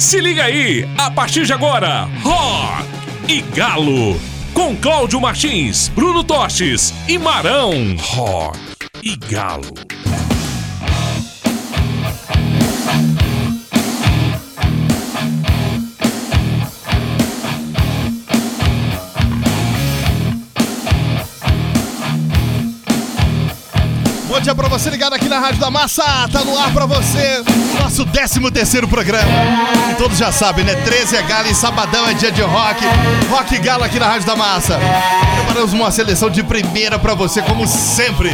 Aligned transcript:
Se 0.00 0.18
liga 0.18 0.44
aí, 0.44 0.88
a 0.96 1.10
partir 1.10 1.44
de 1.44 1.52
agora, 1.52 2.08
Rock 2.22 2.88
e 3.28 3.42
Galo, 3.54 4.18
com 4.54 4.74
Cláudio 4.74 5.20
Martins, 5.20 5.88
Bruno 5.88 6.24
Tostes 6.24 6.94
e 7.06 7.18
Marão. 7.18 7.74
Rock 7.98 8.58
e 9.02 9.14
Galo. 9.14 9.89
Bom 24.40 24.44
dia 24.44 24.54
pra 24.54 24.68
você 24.68 24.88
ligado 24.88 25.12
aqui 25.12 25.28
na 25.28 25.38
Rádio 25.38 25.60
da 25.60 25.70
Massa. 25.70 26.02
Tá 26.32 26.42
no 26.42 26.58
ar 26.58 26.72
pra 26.72 26.86
você. 26.86 27.44
Nosso 27.78 28.06
13 28.06 28.50
terceiro 28.50 28.88
programa. 28.88 29.30
E 29.90 29.94
todos 29.96 30.16
já 30.16 30.32
sabem, 30.32 30.64
né? 30.64 30.74
13 30.76 31.14
é 31.14 31.22
galo 31.22 31.46
e 31.46 31.54
sabadão 31.54 32.08
é 32.08 32.14
dia 32.14 32.32
de 32.32 32.40
rock. 32.40 32.82
Rock 33.28 33.58
galo 33.58 33.84
aqui 33.84 33.98
na 33.98 34.06
Rádio 34.06 34.26
da 34.26 34.34
Massa. 34.34 34.78
Preparamos 35.36 35.74
uma 35.74 35.90
seleção 35.90 36.30
de 36.30 36.42
primeira 36.42 36.98
pra 36.98 37.12
você, 37.12 37.42
como 37.42 37.66
sempre. 37.66 38.30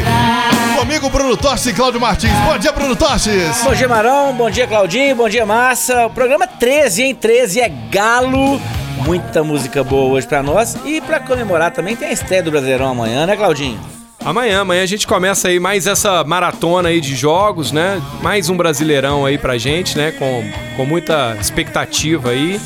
Comigo, 0.78 1.10
Bruno 1.10 1.36
Tostes 1.36 1.72
e 1.72 1.74
Cláudio 1.74 2.00
Martins. 2.00 2.30
Bom 2.46 2.56
dia, 2.56 2.70
Bruno 2.70 2.94
Tostes. 2.94 3.64
Bom 3.64 3.74
dia, 3.74 3.88
Marão. 3.88 4.32
Bom 4.32 4.48
dia, 4.48 4.68
Claudinho. 4.68 5.16
Bom 5.16 5.28
dia, 5.28 5.44
Massa. 5.44 6.06
O 6.06 6.10
programa 6.10 6.46
13, 6.46 7.02
hein? 7.02 7.14
13 7.16 7.62
é 7.62 7.68
galo. 7.68 8.60
Muita 9.04 9.42
música 9.42 9.82
boa 9.82 10.14
hoje 10.14 10.28
pra 10.28 10.40
nós. 10.40 10.76
E 10.84 11.00
pra 11.00 11.18
comemorar 11.18 11.72
também 11.72 11.96
tem 11.96 12.06
a 12.06 12.12
estreia 12.12 12.44
do 12.44 12.52
Brasileirão 12.52 12.90
amanhã, 12.90 13.26
né, 13.26 13.36
Claudinho? 13.36 13.95
Amanhã, 14.26 14.62
amanhã 14.62 14.82
a 14.82 14.86
gente 14.86 15.06
começa 15.06 15.46
aí 15.46 15.60
mais 15.60 15.86
essa 15.86 16.24
maratona 16.24 16.88
aí 16.88 17.00
de 17.00 17.14
jogos, 17.14 17.70
né? 17.70 18.02
Mais 18.20 18.48
um 18.48 18.56
brasileirão 18.56 19.24
aí 19.24 19.38
pra 19.38 19.56
gente, 19.56 19.96
né? 19.96 20.10
Com, 20.10 20.42
com 20.76 20.84
muita 20.84 21.36
expectativa 21.40 22.30
aí, 22.30 22.60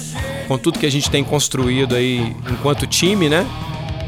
com 0.48 0.56
tudo 0.56 0.78
que 0.78 0.86
a 0.86 0.91
gente 0.91 1.11
tem 1.11 1.22
construído 1.22 1.94
aí 1.94 2.34
enquanto 2.50 2.86
time, 2.86 3.28
né? 3.28 3.47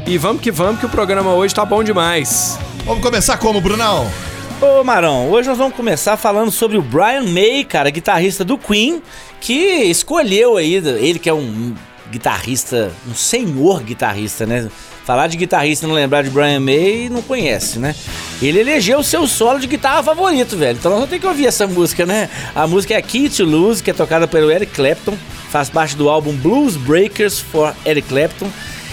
E 0.07 0.17
vamos 0.17 0.41
que 0.41 0.49
vamos, 0.49 0.79
que 0.79 0.87
o 0.87 0.89
programa 0.89 1.31
hoje 1.35 1.53
tá 1.53 1.63
bom 1.63 1.83
demais. 1.83 2.57
Vamos 2.85 3.03
começar 3.03 3.37
como, 3.37 3.61
Brunão? 3.61 4.11
Ô 4.59 4.83
Marão, 4.83 5.29
hoje 5.29 5.47
nós 5.47 5.59
vamos 5.59 5.75
começar 5.75 6.17
falando 6.17 6.49
sobre 6.49 6.75
o 6.75 6.81
Brian 6.81 7.21
May, 7.21 7.63
cara, 7.63 7.91
guitarrista 7.91 8.43
do 8.43 8.57
Queen, 8.57 8.99
que 9.39 9.53
escolheu 9.53 10.57
aí, 10.57 10.73
ele 10.73 11.19
que 11.19 11.29
é 11.29 11.33
um 11.35 11.75
guitarrista, 12.09 12.91
um 13.07 13.13
senhor 13.13 13.83
guitarrista, 13.83 14.43
né? 14.47 14.67
Falar 15.05 15.27
de 15.27 15.35
guitarrista 15.35 15.85
e 15.85 15.89
não 15.89 15.95
lembrar 15.95 16.23
de 16.23 16.29
Brian 16.29 16.61
May, 16.61 17.09
não 17.09 17.21
conhece, 17.21 17.77
né? 17.77 17.93
Ele 18.41 18.59
elegeu 18.59 18.99
o 18.99 19.03
seu 19.03 19.27
solo 19.27 19.59
de 19.59 19.67
guitarra 19.67 20.01
favorito, 20.01 20.55
velho. 20.55 20.77
Então 20.77 20.89
nós 20.89 20.99
vamos 20.99 21.09
ter 21.09 21.19
que 21.19 21.27
ouvir 21.27 21.45
essa 21.45 21.67
música, 21.67 22.05
né? 22.05 22.29
A 22.55 22.65
música 22.65 22.93
é 22.93 23.01
Key 23.01 23.29
to 23.29 23.43
Lose, 23.43 23.83
que 23.83 23.91
é 23.91 23.93
tocada 23.93 24.27
pelo 24.27 24.49
Eric 24.49 24.73
Clapton, 24.73 25.17
faz 25.49 25.69
parte 25.69 25.95
do 25.97 26.09
álbum 26.09 26.31
Blues 26.33 26.77
Breakers 26.77 27.39
for 27.39 27.75
Eric 27.85 28.07
Clapton. 28.07 28.49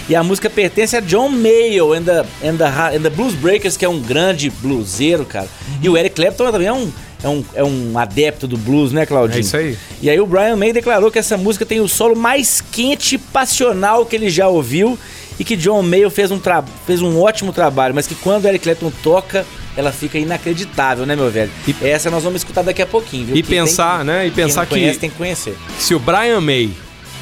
E 0.09 0.15
a 0.15 0.21
música 0.21 0.49
pertence 0.49 0.97
a 0.97 0.99
John 0.99 1.29
Mayall 1.29 1.93
and 1.93 2.03
the, 2.03 2.19
and 2.43 2.57
the, 2.57 2.97
and 2.97 3.01
the 3.03 3.09
Blues 3.09 3.33
Breakers, 3.33 3.77
que 3.77 3.85
é 3.85 3.89
um 3.89 3.99
grande 3.99 4.49
bluseiro, 4.49 5.23
cara. 5.23 5.47
E 5.81 5.87
o 5.87 5.95
Eric 5.95 6.15
Clapton 6.15 6.51
também 6.51 6.67
é 6.67 6.73
um, 6.73 6.91
é 7.23 7.29
um, 7.29 7.45
é 7.55 7.63
um 7.63 7.97
adepto 7.97 8.47
do 8.47 8.57
blues, 8.57 8.91
né, 8.91 9.05
Claudinho? 9.05 9.37
É 9.37 9.41
isso 9.41 9.55
aí. 9.55 9.77
E 10.01 10.09
aí 10.09 10.19
o 10.19 10.25
Brian 10.25 10.57
May 10.57 10.73
declarou 10.73 11.09
que 11.09 11.19
essa 11.19 11.37
música 11.37 11.65
tem 11.65 11.79
o 11.79 11.87
solo 11.87 12.15
mais 12.15 12.59
quente 12.59 13.15
e 13.15 13.17
passional 13.17 14.05
que 14.05 14.15
ele 14.15 14.29
já 14.29 14.47
ouviu 14.47 14.99
e 15.41 15.43
que 15.43 15.55
John 15.55 15.81
Mayall 15.81 16.11
fez 16.11 16.29
um, 16.29 16.39
fez 16.85 17.01
um 17.01 17.19
ótimo 17.19 17.51
trabalho, 17.51 17.95
mas 17.95 18.05
que 18.05 18.13
quando 18.13 18.45
Eric 18.45 18.63
Clapton 18.63 18.91
toca, 19.01 19.43
ela 19.75 19.91
fica 19.91 20.19
inacreditável, 20.19 21.03
né, 21.03 21.15
meu 21.15 21.31
velho? 21.31 21.49
E 21.67 21.75
essa 21.83 22.11
nós 22.11 22.23
vamos 22.23 22.41
escutar 22.41 22.61
daqui 22.61 22.79
a 22.79 22.85
pouquinho, 22.85 23.25
viu? 23.25 23.35
E 23.35 23.41
pensar, 23.41 24.01
que, 24.01 24.05
né? 24.05 24.27
E 24.27 24.29
pensar 24.29 24.67
quem 24.67 24.77
conhece, 24.77 24.93
que 24.93 24.99
tem 24.99 25.09
que 25.09 25.15
conhecer. 25.15 25.57
Se 25.79 25.95
o 25.95 25.99
Brian 25.99 26.39
May 26.41 26.69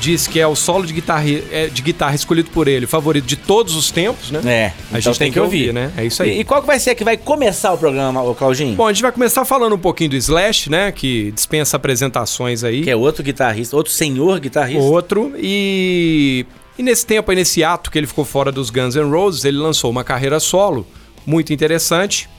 diz 0.02 0.28
que 0.28 0.38
é 0.38 0.46
o 0.46 0.54
solo 0.54 0.86
de 0.86 0.92
guitarra, 0.92 1.24
de 1.72 1.82
guitarra 1.82 2.14
escolhido 2.14 2.50
por 2.52 2.68
ele, 2.68 2.86
favorito 2.86 3.24
de 3.24 3.38
todos 3.38 3.74
os 3.74 3.90
tempos, 3.90 4.32
né? 4.32 4.42
É, 4.46 4.66
a 4.66 5.00
então 5.00 5.14
gente 5.14 5.20
tem, 5.20 5.32
que 5.32 5.40
ouvir, 5.40 5.70
ouvir, 5.70 5.74
né? 5.74 5.94
É 5.96 6.04
isso 6.04 6.22
aí. 6.22 6.32
E, 6.32 6.40
e, 6.42 6.44
qual 6.44 6.60
que 6.60 6.68
vai 6.68 6.78
ser 6.78 6.96
que 6.96 7.06
vai 7.06 7.16
começar 7.16 7.72
o 7.72 7.78
programa, 7.78 8.22
o 8.22 8.36
Claudinho? 8.36 8.76
Bom, 8.76 8.88
a 8.88 8.92
gente 8.92 9.02
vai 9.02 9.14
começar 9.14 9.46
falando 9.46 9.76
um 9.76 9.80
pouquinho 9.80 10.10
do 10.10 10.18
Slash, 10.18 10.70
né? 10.70 10.92
Que 10.92 11.32
dispensa 11.32 11.78
apresentações 11.78 12.66
aí. 12.66 12.82
Que 12.82 12.90
é 12.90 12.98
outro 12.98 13.24
guitarrista, 13.24 13.78
outro 13.78 13.94
senhor 13.94 14.42
guitarrista. 14.42 14.84
Outro. 14.84 15.32
E 15.38 16.46
e 16.80 16.82
nesse 16.82 17.06
tempo, 17.06 17.30
nesse 17.34 17.62
ato 17.62 17.92
que 17.92 17.98
ele 17.98 18.08
ficou 18.08 18.24
fora 18.24 18.54
dos 18.54 18.70
Guns 18.70 18.96
N' 18.96 19.12
Roses, 19.12 19.44
ele 19.44 19.58
lançou 19.58 19.92
uma 19.92 20.02
carreira 20.02 20.40
solo 20.40 20.88
muito 21.26 21.52
interessante. 21.52 22.30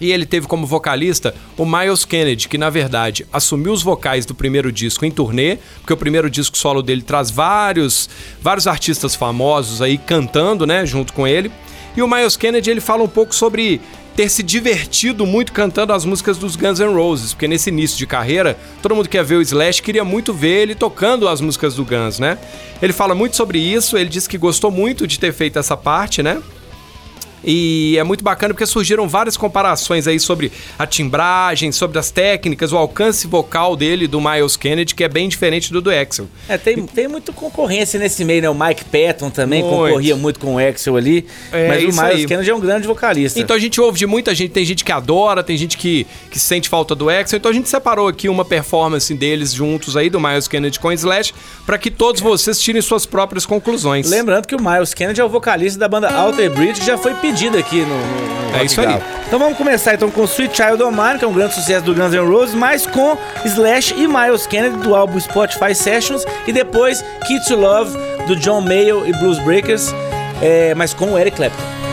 E 0.00 0.12
ele 0.12 0.24
teve 0.24 0.46
como 0.46 0.64
vocalista 0.64 1.34
o 1.56 1.66
Miles 1.66 2.04
Kennedy, 2.04 2.48
que 2.48 2.56
na 2.56 2.70
verdade 2.70 3.26
assumiu 3.32 3.72
os 3.72 3.82
vocais 3.82 4.24
do 4.24 4.36
primeiro 4.36 4.70
disco 4.70 5.04
em 5.04 5.10
turnê, 5.10 5.58
porque 5.80 5.92
o 5.92 5.96
primeiro 5.96 6.30
disco 6.30 6.56
solo 6.56 6.80
dele 6.80 7.02
traz 7.02 7.28
vários, 7.28 8.08
vários 8.40 8.68
artistas 8.68 9.16
famosos 9.16 9.82
aí 9.82 9.98
cantando, 9.98 10.64
né, 10.64 10.86
junto 10.86 11.12
com 11.12 11.26
ele. 11.26 11.50
E 11.96 12.02
o 12.02 12.06
Miles 12.06 12.36
Kennedy 12.36 12.70
ele 12.70 12.80
fala 12.80 13.02
um 13.02 13.08
pouco 13.08 13.34
sobre 13.34 13.80
ter 14.16 14.30
se 14.30 14.42
divertido 14.42 15.26
muito 15.26 15.52
cantando 15.52 15.92
as 15.92 16.06
músicas 16.06 16.38
dos 16.38 16.56
Guns 16.56 16.80
N' 16.80 16.94
Roses, 16.94 17.34
porque 17.34 17.46
nesse 17.46 17.68
início 17.68 17.98
de 17.98 18.06
carreira, 18.06 18.58
todo 18.80 18.94
mundo 18.94 19.04
que 19.04 19.18
quer 19.18 19.24
ver 19.24 19.36
o 19.36 19.42
Slash 19.42 19.82
queria 19.82 20.04
muito 20.04 20.32
ver 20.32 20.62
ele 20.62 20.74
tocando 20.74 21.28
as 21.28 21.42
músicas 21.42 21.74
do 21.74 21.84
Guns, 21.84 22.18
né? 22.18 22.38
Ele 22.80 22.94
fala 22.94 23.14
muito 23.14 23.36
sobre 23.36 23.58
isso, 23.58 23.98
ele 23.98 24.08
diz 24.08 24.26
que 24.26 24.38
gostou 24.38 24.70
muito 24.70 25.06
de 25.06 25.18
ter 25.18 25.34
feito 25.34 25.58
essa 25.58 25.76
parte, 25.76 26.22
né? 26.22 26.42
E 27.46 27.96
é 27.96 28.02
muito 28.02 28.24
bacana 28.24 28.52
porque 28.52 28.66
surgiram 28.66 29.08
várias 29.08 29.36
comparações 29.36 30.08
aí 30.08 30.18
sobre 30.18 30.50
a 30.76 30.84
timbragem, 30.84 31.70
sobre 31.70 31.96
as 31.96 32.10
técnicas, 32.10 32.72
o 32.72 32.76
alcance 32.76 33.28
vocal 33.28 33.76
dele, 33.76 34.08
do 34.08 34.20
Miles 34.20 34.56
Kennedy, 34.56 34.94
que 34.94 35.04
é 35.04 35.08
bem 35.08 35.28
diferente 35.28 35.72
do 35.72 35.80
do 35.80 35.90
Axel. 35.90 36.26
É, 36.48 36.58
tem, 36.58 36.84
tem 36.84 37.06
muita 37.06 37.32
concorrência 37.32 38.00
nesse 38.00 38.24
meio, 38.24 38.42
né? 38.42 38.50
O 38.50 38.54
Mike 38.54 38.84
Patton 38.86 39.30
também 39.30 39.62
muito. 39.62 39.76
concorria 39.76 40.16
muito 40.16 40.40
com 40.40 40.56
o 40.56 40.58
Axel 40.58 40.96
ali. 40.96 41.24
É, 41.52 41.68
mas 41.68 41.82
o 41.84 41.86
Miles 41.86 42.00
aí. 42.00 42.26
Kennedy 42.26 42.50
é 42.50 42.54
um 42.54 42.60
grande 42.60 42.86
vocalista. 42.86 43.38
Então 43.38 43.54
a 43.54 43.58
gente 43.58 43.80
ouve 43.80 43.98
de 43.98 44.06
muita 44.06 44.34
gente, 44.34 44.50
tem 44.50 44.64
gente 44.64 44.84
que 44.84 44.90
adora, 44.90 45.44
tem 45.44 45.56
gente 45.56 45.76
que, 45.76 46.04
que 46.30 46.40
sente 46.40 46.68
falta 46.68 46.94
do 46.96 47.08
Axel. 47.08 47.36
Então 47.36 47.50
a 47.50 47.54
gente 47.54 47.68
separou 47.68 48.08
aqui 48.08 48.28
uma 48.28 48.44
performance 48.44 49.14
deles 49.14 49.52
juntos 49.52 49.96
aí, 49.96 50.10
do 50.10 50.18
Miles 50.18 50.48
Kennedy 50.48 50.80
com 50.80 50.88
o 50.88 50.92
Slash, 50.92 51.32
para 51.64 51.78
que 51.78 51.92
todos 51.92 52.20
vocês 52.20 52.58
tirem 52.60 52.82
suas 52.82 53.06
próprias 53.06 53.46
conclusões. 53.46 54.10
Lembrando 54.10 54.46
que 54.46 54.56
o 54.56 54.60
Miles 54.60 54.92
Kennedy 54.92 55.20
é 55.20 55.24
o 55.24 55.28
vocalista 55.28 55.78
da 55.78 55.86
banda 55.86 56.10
Alter 56.10 56.50
Bridge, 56.50 56.80
que 56.80 56.86
já 56.86 56.98
foi 56.98 57.14
pedido 57.14 57.35
aqui 57.58 57.80
no, 57.80 57.88
no 57.88 58.56
É 58.56 58.64
isso 58.64 58.80
aí. 58.80 58.98
Então 59.26 59.38
vamos 59.38 59.58
começar 59.58 59.94
então 59.94 60.10
com 60.10 60.24
Sweet 60.24 60.56
Child 60.56 60.82
O' 60.82 60.90
Mine, 60.90 61.18
que 61.18 61.24
é 61.24 61.28
um 61.28 61.32
grande 61.32 61.54
sucesso 61.54 61.84
do 61.84 61.94
Guns 61.94 62.12
N' 62.12 62.26
Roses, 62.26 62.54
mas 62.54 62.86
com 62.86 63.18
Slash 63.44 63.94
e 63.94 64.06
Miles 64.06 64.46
Kennedy 64.46 64.76
do 64.78 64.94
álbum 64.94 65.18
Spotify 65.20 65.74
Sessions 65.74 66.24
e 66.46 66.52
depois 66.52 67.04
Kids 67.26 67.46
to 67.46 67.56
Love 67.56 67.96
do 68.26 68.36
John 68.36 68.60
Mayall 68.60 69.06
e 69.06 69.12
Blues 69.12 69.38
Breakers, 69.40 69.92
é, 70.40 70.74
mas 70.74 70.94
com 70.94 71.12
o 71.12 71.18
Eric 71.18 71.36
Clapton. 71.36 71.85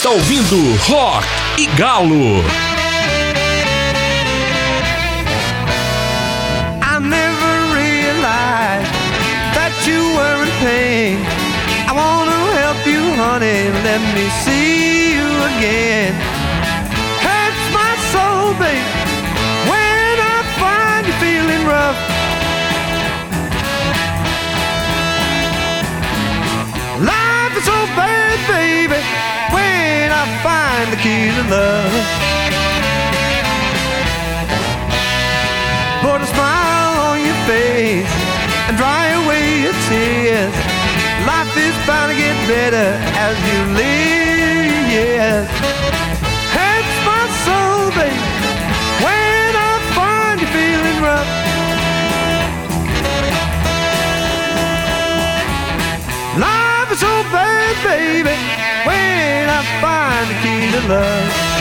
Está 0.00 0.08
ouvindo 0.08 0.56
Rock 0.88 1.26
e 1.58 1.66
Galo. 1.76 2.69
Your 39.58 39.76
tears. 39.88 40.54
Life 41.26 41.54
is 41.56 41.76
bound 41.86 42.10
to 42.12 42.16
get 42.16 42.36
better 42.48 42.88
as 43.26 43.36
you 43.48 43.58
live, 43.74 44.86
yes. 44.90 45.46
Hurts 46.56 46.96
my 47.08 47.24
soul, 47.44 47.90
babe, 47.98 48.24
when 49.04 49.52
I 49.68 49.72
find 49.96 50.40
you 50.40 50.48
feeling 50.56 50.98
rough. 51.02 51.30
Life 56.38 56.92
is 56.92 57.00
so 57.00 57.14
bad, 57.34 57.74
baby, 57.84 58.36
when 58.86 59.48
I 59.48 59.60
find 59.82 60.24
the 60.30 60.36
key 60.42 60.70
to 60.74 60.80
love. 60.88 61.59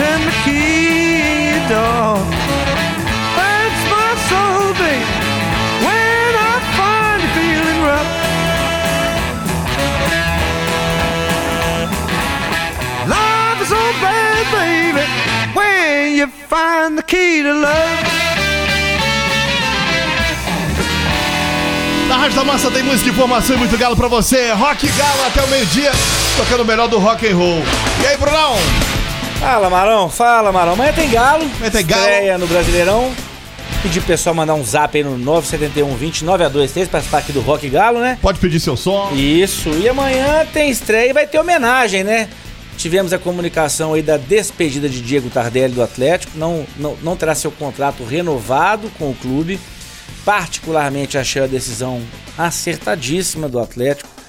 Turn 0.00 0.20
the 0.24 0.32
key 0.44 1.20
in 1.28 1.60
your 1.60 1.68
door. 1.68 2.16
Hurts 3.36 3.82
my 3.92 4.10
soul, 4.28 4.72
babe, 4.80 5.08
when 5.84 6.32
I 6.50 6.54
find 6.78 7.20
you 7.24 7.30
feeling 7.36 7.80
rough. 7.84 8.10
Life 13.12 13.60
is 13.60 13.68
so 13.68 13.82
bad, 14.00 14.44
baby, 14.56 15.04
when 15.52 16.16
you 16.16 16.26
find 16.48 16.96
the 16.96 17.02
key 17.02 17.42
to 17.42 17.52
love. 17.52 18.00
Na 22.08 22.16
Rádio 22.16 22.36
da 22.36 22.44
Massa 22.44 22.70
tem 22.70 22.82
música, 22.82 23.10
informação 23.10 23.54
e 23.54 23.58
muito 23.58 23.76
galo 23.76 23.96
pra 23.96 24.08
você. 24.08 24.50
Rock 24.52 24.88
Galo 24.88 25.26
até 25.26 25.42
o 25.44 25.48
meio-dia, 25.48 25.92
tocando 26.38 26.62
o 26.62 26.64
melhor 26.64 26.88
do 26.88 26.98
rock 26.98 27.28
and 27.28 27.36
roll. 27.36 27.62
E 28.02 28.06
aí, 28.06 28.16
Brunão? 28.16 28.56
Fala, 29.40 29.70
Marão. 29.70 30.10
Fala, 30.10 30.52
Marão. 30.52 30.74
Amanhã 30.74 30.92
tem 30.92 31.08
Galo. 31.08 31.44
Amanhã 31.44 31.70
tem 31.70 31.86
Galo. 31.86 32.02
Estreia 32.02 32.36
no 32.36 32.46
Brasileirão. 32.46 33.10
Pedir 33.82 34.00
pro 34.00 34.08
pessoal 34.08 34.34
mandar 34.34 34.52
um 34.52 34.62
zap 34.62 34.94
aí 34.94 35.02
no 35.02 35.16
971 35.16 35.96
20 35.96 36.24
923 36.26 36.88
pra 36.88 36.98
participar 36.98 37.18
aqui 37.18 37.32
do 37.32 37.40
Rock 37.40 37.66
Galo, 37.70 38.00
né? 38.00 38.18
Pode 38.20 38.38
pedir 38.38 38.60
seu 38.60 38.76
som. 38.76 39.10
Isso. 39.14 39.70
E 39.70 39.88
amanhã 39.88 40.46
tem 40.52 40.68
estreia 40.68 41.08
e 41.08 41.12
vai 41.14 41.26
ter 41.26 41.38
homenagem, 41.38 42.04
né? 42.04 42.28
Tivemos 42.76 43.14
a 43.14 43.18
comunicação 43.18 43.94
aí 43.94 44.02
da 44.02 44.18
despedida 44.18 44.90
de 44.90 45.00
Diego 45.00 45.30
Tardelli 45.30 45.72
do 45.72 45.82
Atlético. 45.82 46.36
Não, 46.36 46.66
não, 46.76 46.94
não 47.02 47.16
terá 47.16 47.34
seu 47.34 47.50
contrato 47.50 48.04
renovado 48.04 48.90
com 48.98 49.08
o 49.10 49.14
clube. 49.14 49.58
Particularmente 50.22 51.16
achei 51.16 51.42
a 51.42 51.46
decisão 51.46 52.02
acertadíssima 52.36 53.48
do 53.48 53.58
Atlético. 53.58 54.19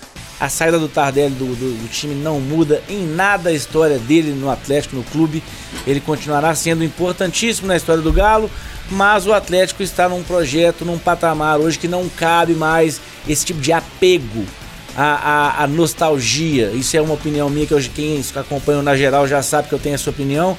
A 0.42 0.50
saída 0.50 0.80
do 0.80 0.88
Tardelli 0.90 1.36
do, 1.36 1.46
do- 1.56 1.78
do 1.84 1.88
time 1.88 2.16
não 2.16 2.40
muda 2.40 2.82
em 2.90 3.06
nada 3.06 3.50
a 3.50 3.54
história 3.54 4.00
dele 4.00 4.32
no 4.32 4.50
Atlético, 4.50 4.96
no 4.96 5.04
clube. 5.04 5.44
Ele 5.86 6.00
continuará 6.00 6.54
sendo 6.56 6.84
importantíssimo 6.84 7.68
na 7.68 7.78
história 7.78 8.02
do 8.02 8.12
Galo, 8.12 8.50
mas 8.90 9.28
o 9.28 9.34
Atlético 9.34 9.84
está 9.84 10.10
num 10.10 10.24
projeto, 10.24 10.84
num 10.84 10.98
patamar 10.98 11.60
hoje 11.60 11.78
que 11.78 11.88
não 11.88 12.10
cabe 12.10 12.54
mais 12.56 13.00
esse 13.30 13.46
tipo 13.46 13.62
de 13.62 13.72
apego 13.72 14.44
à, 14.98 15.60
à- 15.60 15.64
à 15.64 15.68
nostalgia. 15.68 16.72
Isso 16.72 16.98
é 16.98 17.02
uma 17.02 17.14
opinião 17.14 17.48
minha 17.48 17.68
que 17.68 17.74
hoje 17.76 17.90
quem 17.94 18.20
acompanha 18.36 18.82
na 18.82 18.96
geral 18.98 19.28
já 19.28 19.44
sabe 19.44 19.68
que 19.70 19.76
eu 19.76 19.80
tenho 19.80 19.94
essa 19.94 20.10
opinião. 20.10 20.58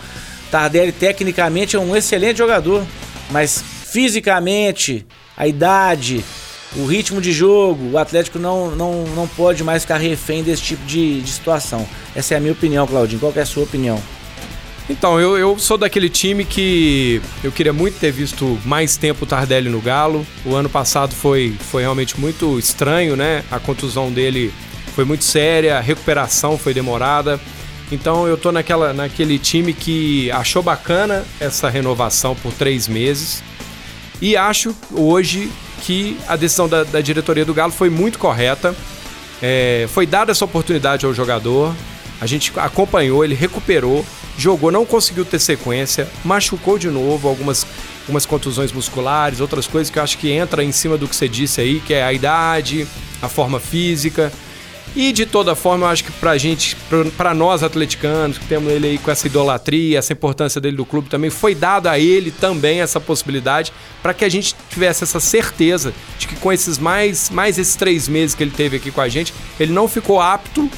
Tardelli 0.49 0.93
tecnicamente 0.93 1.75
é 1.75 1.79
um 1.81 1.97
excelente 1.97 2.39
jogador, 2.39 2.85
mas 3.33 3.65
fisicamente, 3.91 5.05
a 5.37 5.47
idade, 5.49 6.25
o 6.77 6.87
ritmo 6.87 7.21
de 7.21 7.33
jogo, 7.33 7.91
o 7.93 7.99
Atlético 7.99 8.39
não, 8.39 8.71
não, 8.71 9.05
não 9.15 9.29
pode 9.29 9.63
mais 9.63 9.83
ficar 9.83 9.99
refém 9.99 10.43
desse 10.43 10.63
tipo 10.63 10.85
de, 10.87 11.21
de 11.21 11.31
situação. 11.31 11.87
Essa 12.15 12.35
é 12.35 12.37
a 12.37 12.41
minha 12.41 12.53
opinião, 12.53 12.87
Claudinho. 12.87 13.21
Qual 13.21 13.33
é 13.37 13.41
a 13.41 13.47
sua 13.47 13.65
opinião? 13.65 14.01
Então, 14.89 15.21
eu, 15.21 15.39
eu 15.39 15.59
sou 15.59 15.79
daquele 15.79 16.09
time 16.09 16.45
que 16.45 17.21
eu 17.45 17.53
queria 17.53 17.73
muito 17.73 17.99
ter 17.99 18.11
visto 18.11 18.59
mais 18.65 18.97
tempo 18.97 19.25
o 19.25 19.27
Tardelli 19.27 19.69
no 19.69 19.81
Galo. 19.81 20.27
O 20.45 20.55
ano 20.55 20.69
passado 20.69 21.15
foi, 21.15 21.55
foi 21.71 21.83
realmente 21.83 22.19
muito 22.19 22.59
estranho, 22.59 23.17
né? 23.17 23.45
A 23.51 23.59
contusão 23.59 24.11
dele 24.11 24.53
foi 24.95 25.05
muito 25.05 25.25
séria, 25.25 25.79
a 25.79 25.81
recuperação 25.81 26.59
foi 26.59 26.75
demorada. 26.75 27.41
Então 27.93 28.27
eu 28.27 28.37
tô 28.37 28.51
naquela, 28.51 28.93
naquele 28.93 29.39
time 29.39 29.73
que 29.73 30.31
achou 30.33 30.63
bacana 30.63 31.25
essa 31.39 31.69
renovação 31.69 32.35
por 32.35 32.53
três 32.53 32.89
meses. 32.89 33.43
E 34.21 34.37
acho 34.37 34.75
hoje 34.93 35.51
que 35.83 36.17
a 36.29 36.37
decisão 36.37 36.69
da, 36.69 36.85
da 36.85 37.01
diretoria 37.01 37.45
do 37.45 37.53
Galo 37.53 37.73
foi 37.73 37.91
muito 37.91 38.19
correta. 38.19 38.75
É, 39.43 39.87
foi 39.93 40.07
dada 40.07 40.31
essa 40.31 40.45
oportunidade 40.45 41.05
ao 41.05 41.13
jogador. 41.13 41.75
A 42.21 42.27
gente 42.27 42.53
acompanhou, 42.57 43.25
ele 43.25 43.35
recuperou, 43.35 44.07
jogou, 44.39 44.71
não 44.71 44.87
conseguiu 44.87 45.25
ter 45.25 45.41
sequência, 45.41 46.09
machucou 46.25 46.79
de 46.79 46.89
novo 46.89 47.29
algumas, 47.29 47.67
algumas 48.03 48.25
contusões 48.25 48.71
musculares, 48.71 49.41
outras 49.41 49.67
coisas 49.67 49.91
que 49.91 49.99
eu 49.99 50.03
acho 50.05 50.17
que 50.19 50.31
entra 50.31 50.63
em 50.63 50.71
cima 50.71 50.97
do 50.97 51.09
que 51.09 51.17
você 51.17 51.29
disse 51.29 51.61
aí, 51.61 51.81
que 51.81 51.93
é 51.93 52.05
a 52.05 52.13
idade, 52.13 52.87
a 53.21 53.29
forma 53.29 53.59
física. 53.59 54.33
E 54.95 55.11
de 55.11 55.25
toda 55.25 55.55
forma, 55.55 55.87
eu 55.87 55.91
acho 55.91 56.05
que 56.05 56.13
pra 56.13 56.37
gente, 56.37 56.77
pra- 57.17 57.33
nós 57.33 57.63
atleticanos, 57.63 58.37
que 58.37 58.45
temos 58.47 58.71
ele 58.71 58.87
aí 58.89 58.99
com 58.99 59.11
essa 59.11 59.27
idolatria, 59.27 59.99
essa 59.99 60.13
importância 60.13 60.61
dele 60.61 60.77
do 60.77 60.85
clube 60.85 61.09
também, 61.09 61.31
foi 61.31 61.55
dado 61.55 61.87
a 61.87 61.99
ele 61.99 62.31
também 62.31 62.81
essa 62.83 63.01
possibilidade 63.01 63.73
para 64.03 64.13
que 64.13 64.23
a 64.23 64.29
gente 64.29 64.55
tivesse 64.69 65.03
essa 65.03 65.19
certeza 65.19 65.95
de 66.19 66.29
que 66.29 66.37
com 66.37 66.53
esses 66.53 66.77
mais, 66.79 67.31
mais 67.31 67.59
esses 67.59 67.75
três 67.75 68.07
meses 68.07 68.35
que 68.35 68.43
ele 68.43 68.51
teve 68.51 68.77
aqui 68.77 68.91
com 68.91 69.01
a 69.01 69.09
gente, 69.09 69.33
ele 69.59 69.73
não 69.73 69.89
ficou 69.89 70.21
apto 70.21 70.69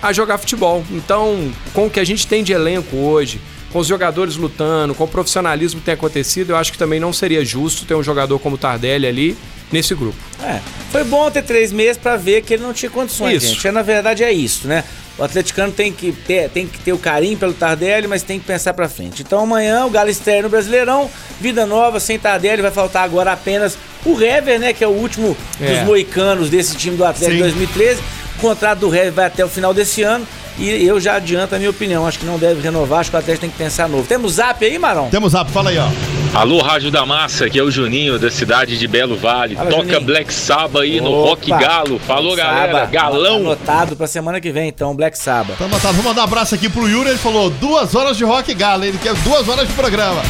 a 0.00 0.14
jogar 0.14 0.38
futebol. 0.38 0.82
Então, 0.90 1.52
com 1.74 1.86
o 1.88 1.90
que 1.90 2.00
a 2.00 2.04
gente 2.04 2.26
tem 2.26 2.42
de 2.42 2.54
elenco 2.54 2.96
hoje, 2.96 3.38
com 3.70 3.80
os 3.80 3.86
jogadores 3.86 4.36
lutando, 4.36 4.94
com 4.94 5.04
o 5.04 5.08
profissionalismo 5.08 5.80
que 5.80 5.84
tem 5.84 5.92
acontecido, 5.94 6.50
eu 6.50 6.56
acho 6.56 6.72
que 6.72 6.78
também 6.78 6.98
não 6.98 7.12
seria 7.12 7.44
justo 7.44 7.84
ter 7.84 7.94
um 7.94 8.02
jogador 8.02 8.38
como 8.38 8.54
o 8.54 8.58
Tardelli 8.58 9.06
ali 9.06 9.36
nesse 9.72 9.94
grupo. 9.94 10.16
É, 10.42 10.60
foi 10.90 11.04
bom 11.04 11.30
ter 11.30 11.42
três 11.42 11.72
meses 11.72 11.96
pra 11.96 12.16
ver 12.16 12.42
que 12.42 12.54
ele 12.54 12.62
não 12.62 12.72
tinha 12.72 12.90
condições, 12.90 13.42
Isso. 13.42 13.54
gente. 13.54 13.68
É, 13.68 13.72
na 13.72 13.82
verdade 13.82 14.22
é 14.24 14.32
isso, 14.32 14.66
né? 14.68 14.84
O 15.18 15.24
atleticano 15.24 15.72
tem 15.72 15.92
que, 15.92 16.12
ter, 16.12 16.48
tem 16.50 16.64
que 16.66 16.78
ter 16.78 16.92
o 16.92 16.98
carinho 16.98 17.36
pelo 17.36 17.52
Tardelli, 17.52 18.06
mas 18.06 18.22
tem 18.22 18.38
que 18.38 18.46
pensar 18.46 18.72
pra 18.72 18.88
frente. 18.88 19.22
Então 19.22 19.40
amanhã 19.40 19.84
o 19.84 19.90
Galo 19.90 20.08
estreia 20.08 20.42
no 20.42 20.48
Brasileirão, 20.48 21.10
vida 21.40 21.66
nova, 21.66 21.98
sem 21.98 22.16
Tardelli, 22.18 22.62
vai 22.62 22.70
faltar 22.70 23.02
agora 23.02 23.32
apenas 23.32 23.76
o 24.06 24.12
Hever, 24.22 24.60
né? 24.60 24.72
Que 24.72 24.84
é 24.84 24.86
o 24.86 24.92
último 24.92 25.36
É. 25.60 25.74
dos 25.74 25.82
moicanos 25.84 26.48
desse 26.48 26.76
time 26.76 26.96
do 26.96 27.04
Atlético 27.04 27.32
Sim. 27.36 27.42
2013. 27.42 28.00
O 28.36 28.40
contrato 28.40 28.78
do 28.78 28.94
Hever 28.94 29.10
vai 29.12 29.26
até 29.26 29.44
o 29.44 29.48
final 29.48 29.74
desse 29.74 30.02
ano. 30.02 30.24
E 30.58 30.84
eu 30.84 31.00
já 31.00 31.14
adianto 31.14 31.54
a 31.54 31.58
minha 31.58 31.70
opinião. 31.70 32.06
Acho 32.06 32.18
que 32.18 32.26
não 32.26 32.38
deve 32.38 32.60
renovar, 32.60 33.00
acho 33.00 33.10
que 33.10 33.16
o 33.16 33.18
Atlético 33.18 33.42
tem 33.42 33.50
que 33.50 33.56
pensar 33.56 33.88
novo. 33.88 34.06
Temos 34.08 34.34
zap 34.34 34.64
aí, 34.64 34.78
Marão? 34.78 35.08
Temos 35.08 35.32
zap, 35.32 35.50
fala 35.52 35.70
aí, 35.70 35.78
ó. 35.78 35.88
Alô, 36.34 36.60
Rádio 36.60 36.90
da 36.90 37.06
Massa, 37.06 37.46
aqui 37.46 37.58
é 37.58 37.62
o 37.62 37.70
Juninho, 37.70 38.18
da 38.18 38.30
cidade 38.30 38.76
de 38.76 38.88
Belo 38.88 39.16
Vale. 39.16 39.54
Fala, 39.54 39.70
Toca 39.70 39.82
Juninho. 39.84 40.00
Black 40.02 40.34
Sabbath 40.34 40.82
aí 40.82 41.00
no 41.00 41.10
Opa! 41.12 41.30
Rock 41.30 41.50
Galo. 41.50 41.98
Falou, 42.00 42.36
galera. 42.36 42.72
Saba, 42.72 42.86
Galão. 42.86 43.36
Anotado 43.36 43.96
pra 43.96 44.06
semana 44.06 44.40
que 44.40 44.50
vem, 44.50 44.68
então, 44.68 44.94
Black 44.94 45.16
Sabbath. 45.16 45.54
Então, 45.54 45.68
anotado. 45.68 45.94
Vou 45.94 46.04
mandar 46.04 46.22
um 46.22 46.24
abraço 46.24 46.54
aqui 46.54 46.68
pro 46.68 46.88
Yuri. 46.88 47.10
Ele 47.10 47.18
falou 47.18 47.50
duas 47.50 47.94
horas 47.94 48.16
de 48.16 48.24
rock 48.24 48.52
galo. 48.52 48.84
Ele 48.84 48.98
quer 48.98 49.14
duas 49.14 49.48
horas 49.48 49.66
de 49.66 49.74
programa. 49.74 50.20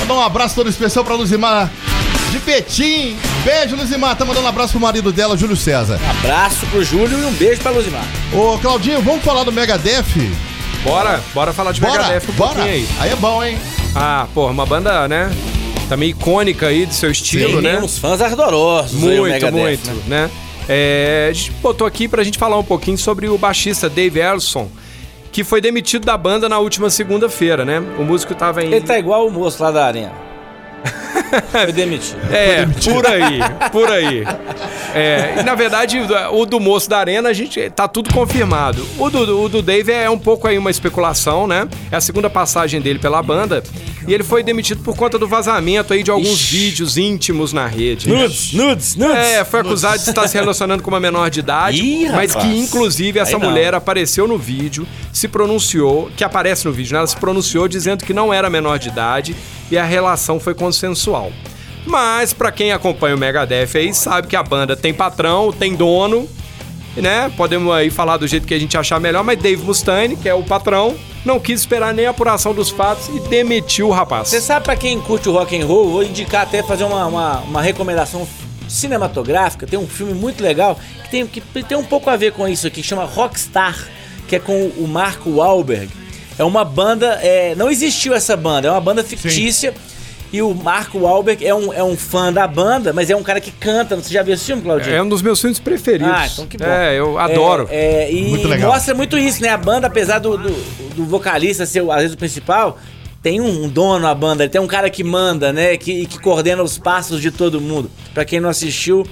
Mandar 0.00 0.14
um 0.14 0.22
abraço 0.22 0.54
todo 0.54 0.70
especial 0.70 1.04
pra 1.04 1.14
Luzimar 1.14 1.70
de 2.38 2.44
Betim. 2.44 3.16
Beijo, 3.44 3.76
Luzimar. 3.76 4.16
Tá 4.16 4.24
mandando 4.24 4.46
um 4.46 4.48
abraço 4.48 4.72
pro 4.72 4.80
marido 4.80 5.10
dela, 5.12 5.36
Júlio 5.36 5.56
César. 5.56 5.98
Um 6.04 6.10
abraço 6.10 6.66
pro 6.66 6.82
Júlio 6.84 7.18
e 7.18 7.24
um 7.24 7.32
beijo 7.32 7.60
pra 7.60 7.70
Luzimar. 7.70 8.04
Ô, 8.32 8.58
Claudinho, 8.58 9.00
vamos 9.00 9.24
falar 9.24 9.44
do 9.44 9.52
Megadeth? 9.52 10.04
Bora, 10.84 11.20
bora 11.34 11.52
falar 11.52 11.72
de 11.72 11.80
Bora, 11.80 12.02
Megadeth 12.02 12.30
um 12.30 12.34
bora. 12.34 12.62
aí. 12.62 12.86
Aí 13.00 13.10
é 13.10 13.16
bom, 13.16 13.42
hein? 13.42 13.58
Ah, 13.94 14.26
porra, 14.34 14.52
uma 14.52 14.66
banda, 14.66 15.08
né? 15.08 15.34
Também 15.88 16.10
icônica 16.10 16.66
aí 16.66 16.84
de 16.86 16.94
seu 16.94 17.10
estilo, 17.10 17.62
Tem 17.62 17.72
né? 17.72 17.80
uns 17.80 17.98
fãs 17.98 18.20
ardorosos. 18.20 19.02
aí, 19.02 19.18
o 19.18 19.22
Muito, 19.22 19.32
Megadeth, 19.32 19.60
muito, 19.60 19.86
né? 20.08 20.26
né? 20.26 20.30
É, 20.68 21.28
a 21.30 21.32
gente 21.32 21.52
botou 21.62 21.86
aqui 21.86 22.08
pra 22.08 22.24
gente 22.24 22.38
falar 22.38 22.58
um 22.58 22.64
pouquinho 22.64 22.98
sobre 22.98 23.28
o 23.28 23.38
baixista 23.38 23.88
Dave 23.88 24.18
Ellison, 24.20 24.68
que 25.30 25.44
foi 25.44 25.60
demitido 25.60 26.04
da 26.04 26.16
banda 26.16 26.48
na 26.48 26.58
última 26.58 26.90
segunda-feira, 26.90 27.64
né? 27.64 27.80
O 27.98 28.04
músico 28.04 28.34
tava 28.34 28.62
em... 28.64 28.72
Ele 28.72 28.80
tá 28.80 28.98
igual 28.98 29.26
o 29.26 29.30
moço 29.30 29.62
lá 29.62 29.70
da 29.70 29.86
arena. 29.86 30.12
Foi 31.50 31.72
demitido. 31.72 32.18
É, 32.32 32.66
por 32.66 33.06
aí, 33.06 33.38
por 33.70 33.90
aí. 33.90 34.24
É, 34.94 35.36
e 35.40 35.42
na 35.42 35.54
verdade, 35.54 35.98
o 36.32 36.46
do 36.46 36.58
moço 36.60 36.88
da 36.88 36.98
arena, 36.98 37.28
a 37.28 37.32
gente 37.32 37.68
tá 37.70 37.86
tudo 37.88 38.12
confirmado. 38.12 38.86
O 38.98 39.10
do, 39.10 39.42
o 39.42 39.48
do 39.48 39.62
Dave 39.62 39.92
é 39.92 40.08
um 40.08 40.18
pouco 40.18 40.46
aí 40.46 40.58
uma 40.58 40.70
especulação, 40.70 41.46
né? 41.46 41.68
É 41.90 41.96
a 41.96 42.00
segunda 42.00 42.30
passagem 42.30 42.80
dele 42.80 42.98
pela 42.98 43.22
banda. 43.22 43.62
E 44.06 44.14
ele 44.14 44.22
foi 44.22 44.42
demitido 44.42 44.82
por 44.82 44.96
conta 44.96 45.18
do 45.18 45.26
vazamento 45.26 45.92
aí 45.92 46.02
de 46.02 46.10
alguns 46.10 46.40
Ixi. 46.40 46.56
vídeos 46.56 46.96
íntimos 46.96 47.52
na 47.52 47.66
rede. 47.66 48.08
Nudes, 48.08 48.52
nudes, 48.52 48.96
nudes. 48.96 49.16
É, 49.16 49.44
foi 49.44 49.60
acusado 49.60 49.98
de 49.98 50.08
estar 50.08 50.28
se 50.28 50.38
relacionando 50.38 50.82
com 50.82 50.90
uma 50.90 51.00
menor 51.00 51.28
de 51.28 51.40
idade, 51.40 51.82
Ih, 51.82 52.08
mas 52.10 52.34
que 52.34 52.46
inclusive 52.46 53.18
essa 53.18 53.38
mulher 53.38 53.74
apareceu 53.74 54.28
no 54.28 54.38
vídeo, 54.38 54.86
se 55.12 55.26
pronunciou, 55.26 56.10
que 56.16 56.22
aparece 56.22 56.66
no 56.66 56.72
vídeo, 56.72 56.92
né? 56.92 56.98
Ela 56.98 57.06
se 57.06 57.16
pronunciou 57.16 57.66
dizendo 57.66 58.04
que 58.04 58.14
não 58.14 58.32
era 58.32 58.48
menor 58.48 58.78
de 58.78 58.88
idade 58.88 59.34
e 59.70 59.76
a 59.76 59.84
relação 59.84 60.38
foi 60.38 60.54
consensual. 60.54 61.32
Mas 61.84 62.32
pra 62.32 62.50
quem 62.52 62.72
acompanha 62.72 63.14
o 63.14 63.18
Megadeth 63.18 63.70
aí 63.74 63.94
sabe 63.94 64.28
que 64.28 64.36
a 64.36 64.42
banda 64.42 64.76
tem 64.76 64.92
patrão, 64.92 65.52
tem 65.52 65.74
dono, 65.74 66.28
né? 66.96 67.30
Podemos 67.36 67.72
aí 67.72 67.90
falar 67.90 68.16
do 68.16 68.26
jeito 68.26 68.46
que 68.46 68.54
a 68.54 68.58
gente 68.58 68.76
achar 68.76 69.00
melhor, 69.00 69.22
mas 69.22 69.38
Dave 69.38 69.62
Mustaine, 69.62 70.16
que 70.16 70.28
é 70.28 70.34
o 70.34 70.42
patrão, 70.42 70.96
não 71.26 71.40
quis 71.40 71.60
esperar 71.60 71.92
nem 71.92 72.06
a 72.06 72.10
apuração 72.10 72.54
dos 72.54 72.70
fatos 72.70 73.08
e 73.08 73.20
demitiu 73.28 73.88
o 73.88 73.90
rapaz. 73.90 74.28
Você 74.28 74.40
sabe 74.40 74.64
pra 74.64 74.76
quem 74.76 75.00
curte 75.00 75.28
o 75.28 75.32
rock 75.32 75.60
and 75.60 75.66
roll, 75.66 75.90
vou 75.90 76.02
indicar 76.02 76.42
até 76.42 76.62
fazer 76.62 76.84
uma, 76.84 77.04
uma, 77.06 77.38
uma 77.40 77.62
recomendação 77.62 78.26
cinematográfica. 78.68 79.66
Tem 79.66 79.78
um 79.78 79.86
filme 79.86 80.14
muito 80.14 80.42
legal 80.42 80.78
que 81.04 81.10
tem, 81.10 81.26
que 81.26 81.40
tem 81.40 81.76
um 81.76 81.84
pouco 81.84 82.08
a 82.08 82.16
ver 82.16 82.32
com 82.32 82.46
isso 82.46 82.66
aqui, 82.66 82.80
que 82.80 82.86
chama 82.86 83.04
Rockstar, 83.04 83.76
que 84.28 84.36
é 84.36 84.38
com 84.38 84.68
o 84.68 84.86
Marco 84.86 85.30
Wahlberg. 85.30 85.88
É 86.38 86.44
uma 86.44 86.64
banda, 86.64 87.18
é, 87.22 87.54
não 87.54 87.70
existiu 87.70 88.14
essa 88.14 88.36
banda, 88.36 88.68
é 88.68 88.70
uma 88.70 88.80
banda 88.80 89.02
fictícia. 89.02 89.74
E 90.36 90.42
o 90.42 90.54
Marco 90.54 90.98
Wahlberg 90.98 91.46
é 91.46 91.54
um, 91.54 91.72
é 91.72 91.82
um 91.82 91.96
fã 91.96 92.30
da 92.30 92.46
banda, 92.46 92.92
mas 92.92 93.08
é 93.08 93.16
um 93.16 93.22
cara 93.22 93.40
que 93.40 93.50
canta. 93.50 93.96
Você 93.96 94.12
já 94.12 94.22
viu 94.22 94.34
esse 94.34 94.44
filme, 94.44 94.60
Claudinho? 94.60 94.94
É 94.94 95.02
um 95.02 95.08
dos 95.08 95.22
meus 95.22 95.40
filmes 95.40 95.58
preferidos. 95.58 96.12
Ah, 96.12 96.26
então 96.30 96.46
que 96.46 96.58
bom. 96.58 96.66
É, 96.66 96.98
eu 96.98 97.18
adoro. 97.18 97.66
É, 97.70 98.02
é, 98.04 98.12
e 98.12 98.28
Muito 98.28 98.46
legal. 98.46 98.70
mostra 98.70 98.94
muito 98.94 99.16
isso, 99.16 99.40
né? 99.40 99.48
A 99.48 99.56
banda, 99.56 99.86
apesar 99.86 100.18
do, 100.18 100.36
do, 100.36 100.50
do 100.94 101.06
vocalista 101.06 101.64
ser, 101.64 101.90
às 101.90 102.02
vezes, 102.02 102.12
o 102.12 102.18
principal, 102.18 102.78
tem 103.22 103.40
um 103.40 103.66
dono 103.66 104.06
a 104.06 104.14
banda, 104.14 104.46
tem 104.46 104.60
um 104.60 104.66
cara 104.66 104.90
que 104.90 105.02
manda, 105.02 105.54
né? 105.54 105.74
Que, 105.78 106.04
que 106.04 106.18
coordena 106.18 106.62
os 106.62 106.76
passos 106.76 107.22
de 107.22 107.30
todo 107.30 107.58
mundo. 107.58 107.90
Pra 108.12 108.22
quem 108.22 108.38
não 108.38 108.50
assistiu, 108.50 109.06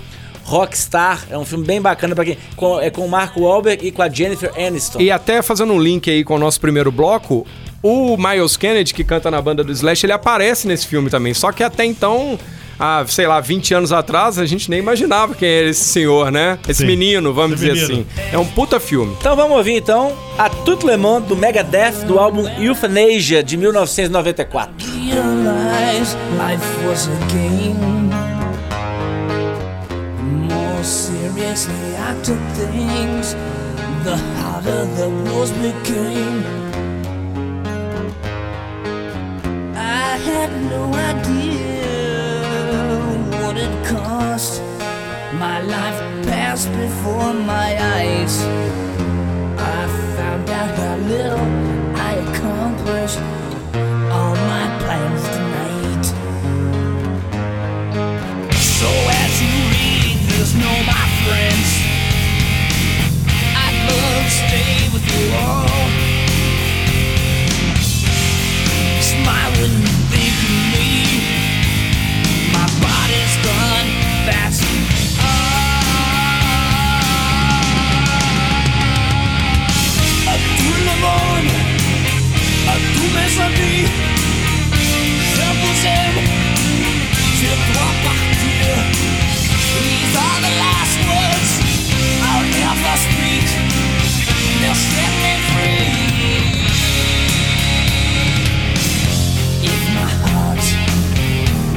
Rockstar 0.44 1.24
é 1.30 1.38
um 1.38 1.44
filme 1.46 1.64
bem 1.64 1.80
bacana 1.80 2.14
para 2.14 2.26
quem 2.26 2.36
com, 2.54 2.78
é 2.78 2.90
com 2.90 3.06
o 3.06 3.08
Marco 3.08 3.40
Wahlberg 3.40 3.86
e 3.86 3.90
com 3.90 4.02
a 4.02 4.10
Jennifer 4.10 4.52
Aniston. 4.58 5.00
E 5.00 5.10
até 5.10 5.40
fazendo 5.40 5.72
um 5.72 5.80
link 5.80 6.10
aí 6.10 6.22
com 6.22 6.34
o 6.34 6.38
nosso 6.38 6.60
primeiro 6.60 6.92
bloco, 6.92 7.46
o 7.86 8.16
Miles 8.16 8.56
Kennedy, 8.56 8.94
que 8.94 9.04
canta 9.04 9.30
na 9.30 9.42
banda 9.42 9.62
do 9.62 9.70
Slash, 9.70 10.06
ele 10.06 10.12
aparece 10.14 10.66
nesse 10.66 10.86
filme 10.86 11.10
também. 11.10 11.34
Só 11.34 11.52
que 11.52 11.62
até 11.62 11.84
então, 11.84 12.38
há, 12.80 13.04
sei 13.06 13.26
lá, 13.26 13.38
20 13.40 13.74
anos 13.74 13.92
atrás, 13.92 14.38
a 14.38 14.46
gente 14.46 14.70
nem 14.70 14.78
imaginava 14.78 15.34
quem 15.34 15.46
era 15.46 15.68
esse 15.68 15.84
senhor, 15.84 16.30
né? 16.32 16.58
Esse 16.66 16.80
Sim. 16.80 16.86
menino, 16.86 17.34
vamos 17.34 17.60
Esse 17.60 17.70
dizer 17.74 17.88
menino. 17.88 18.06
assim. 18.18 18.26
É 18.32 18.38
um 18.38 18.46
puta 18.46 18.80
filme. 18.80 19.14
Então 19.20 19.36
vamos 19.36 19.54
ouvir 19.58 19.74
então 19.76 20.16
a 20.38 20.48
Tout 20.48 20.86
Le 20.86 20.96
Monde 20.96 21.26
do 21.26 21.36
Megadeth 21.36 22.06
do 22.06 22.18
álbum 22.18 22.48
Euthanasia 22.58 23.42
de 23.42 23.54
1994. 23.58 24.72
realize 25.04 26.16
life 26.38 26.86
was 26.88 27.06
a 27.06 27.26
game. 27.30 28.08
The 30.16 30.54
more 30.54 30.82
seriously 30.82 31.74
I 31.98 32.14
took 32.22 32.40
things, 32.56 33.36
the 34.04 34.16
harder 34.40 34.86
the 34.96 35.08
rules 35.30 35.50
became. 35.52 36.63
I 40.14 40.18
had 40.18 40.52
no 40.70 40.94
idea 40.94 41.82
what 43.32 43.56
it 43.56 43.74
cost. 43.84 44.62
My 45.44 45.60
life 45.60 45.98
passed 46.28 46.70
before 46.70 47.32
my 47.34 47.68
eyes. 47.96 48.40
I 49.58 49.80
found 50.16 50.48
out 50.50 50.70
how 50.78 50.96
little 51.12 51.46
I 52.08 52.12
accomplished 52.26 53.43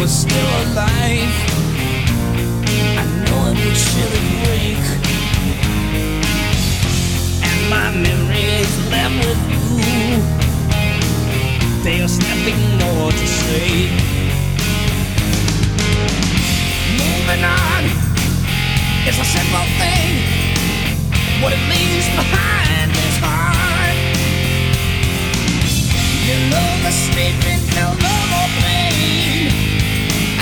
still 0.08 0.52
alive, 0.64 1.36
I 2.96 3.04
know 3.26 3.52
it 3.52 3.58
break. 4.44 4.84
And 7.44 7.60
my 7.70 7.92
left 8.90 9.16
with 9.26 9.42
you. 9.52 9.58
There's 11.84 12.18
nothing 12.20 12.60
more 12.80 13.12
to 13.12 13.28
say. 13.28 13.92
Moving 17.00 17.44
on 17.44 17.84
is 19.08 19.18
a 19.20 19.28
simple 19.36 19.68
thing. 19.80 20.12
What 21.42 21.52
it 21.54 21.64
leaves 21.70 22.08
behind 22.16 22.92
is 22.92 23.18
hard. 23.24 23.98
You 26.28 26.36
know 26.52 26.70
the 26.84 26.92
sleeping 26.92 27.62
feel 27.72 27.94
no 28.08 28.16
more 28.32 28.52
pain, 28.60 29.37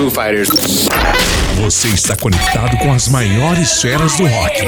Foo 0.00 0.08
Fighters. 0.08 0.69
Você 1.80 1.88
está 1.88 2.14
conectado 2.14 2.76
com 2.76 2.92
as 2.92 3.08
maiores 3.08 3.80
feras 3.80 4.14
do 4.18 4.26
rock. 4.26 4.60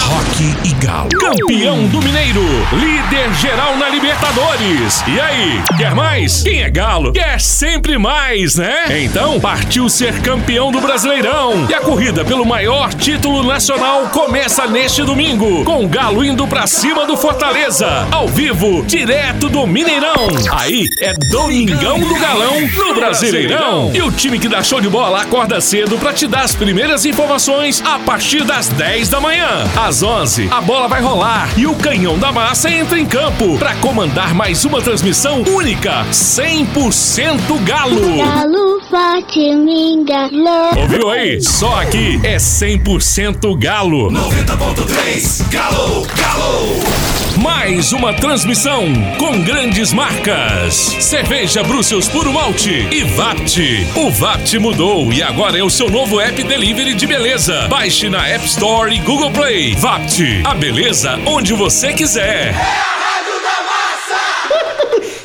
Rock 0.00 0.56
e 0.64 0.84
Galo. 0.84 1.08
Campeão 1.10 1.86
do 1.86 2.02
Mineiro. 2.02 2.42
Líder 2.72 3.32
geral 3.34 3.76
na 3.76 3.88
Libertadores. 3.88 5.04
E 5.06 5.20
aí, 5.20 5.62
quer 5.76 5.94
mais? 5.94 6.42
Quem 6.42 6.64
é 6.64 6.68
Galo 6.68 7.12
quer 7.12 7.40
sempre 7.40 7.96
mais, 7.98 8.56
né? 8.56 9.02
Então, 9.04 9.38
partiu 9.38 9.88
ser 9.88 10.20
campeão 10.22 10.72
do 10.72 10.80
Brasileirão. 10.80 11.68
E 11.68 11.74
a 11.74 11.80
corrida 11.80 12.24
pelo 12.24 12.44
maior 12.44 12.92
título 12.92 13.44
nacional 13.44 14.08
começa 14.08 14.66
neste 14.66 15.04
domingo. 15.04 15.64
Com 15.64 15.84
o 15.84 15.88
Galo 15.88 16.24
indo 16.24 16.48
pra 16.48 16.66
cima 16.66 17.06
do 17.06 17.16
Fortaleza. 17.16 18.08
Ao 18.10 18.26
vivo, 18.26 18.82
direto 18.84 19.48
do 19.48 19.68
Mineirão. 19.68 20.26
Aí 20.50 20.88
é 20.98 21.12
Domingão 21.30 22.00
do 22.00 22.18
Galão 22.18 22.60
no 22.60 22.94
Brasileirão. 22.94 23.92
E 23.94 24.02
o 24.02 24.10
time 24.10 24.36
que 24.40 24.48
dá 24.48 24.64
show 24.64 24.80
de 24.80 24.88
bola 24.88 25.22
acorda 25.22 25.59
cedo 25.60 25.98
pra 25.98 26.12
te 26.12 26.26
dar 26.26 26.42
as 26.42 26.54
primeiras 26.54 27.04
informações 27.04 27.82
a 27.84 27.98
partir 27.98 28.44
das 28.44 28.68
10 28.68 29.08
da 29.08 29.20
manhã. 29.20 29.64
Às 29.76 30.02
11, 30.02 30.48
a 30.50 30.60
bola 30.60 30.88
vai 30.88 31.00
rolar 31.00 31.48
e 31.56 31.66
o 31.66 31.74
canhão 31.74 32.18
da 32.18 32.32
massa 32.32 32.70
entra 32.70 32.98
em 32.98 33.06
campo 33.06 33.58
pra 33.58 33.74
comandar 33.76 34.34
mais 34.34 34.64
uma 34.64 34.80
transmissão 34.80 35.42
única, 35.42 36.04
100% 36.10 37.64
Galo. 37.64 38.16
Galo 38.16 38.80
forte 38.90 39.54
me 39.54 39.94
enganou. 39.94 40.76
Ouviu 40.76 41.10
aí? 41.10 41.40
Só 41.40 41.80
aqui 41.80 42.20
é 42.24 42.36
100% 42.36 43.56
Galo. 43.58 44.10
90.3 44.10 45.48
Galo, 45.50 46.06
Galo. 46.16 46.99
Mais 47.40 47.90
uma 47.94 48.12
transmissão 48.12 48.92
com 49.16 49.40
grandes 49.40 49.94
marcas. 49.94 50.74
Cerveja 50.74 51.62
Brussels 51.62 52.06
Puro 52.06 52.30
Malte 52.34 52.86
e 52.90 53.02
Vapt. 53.02 53.86
O 53.96 54.10
Vapt 54.10 54.58
mudou 54.58 55.10
e 55.10 55.22
agora 55.22 55.58
é 55.58 55.62
o 55.62 55.70
seu 55.70 55.88
novo 55.88 56.20
app 56.20 56.42
delivery 56.42 56.92
de 56.92 57.06
beleza. 57.06 57.66
Baixe 57.68 58.10
na 58.10 58.26
App 58.28 58.44
Store 58.44 58.94
e 58.94 58.98
Google 58.98 59.30
Play. 59.30 59.74
Vapt, 59.74 60.42
a 60.44 60.54
beleza 60.54 61.18
onde 61.24 61.54
você 61.54 61.94
quiser. 61.94 62.54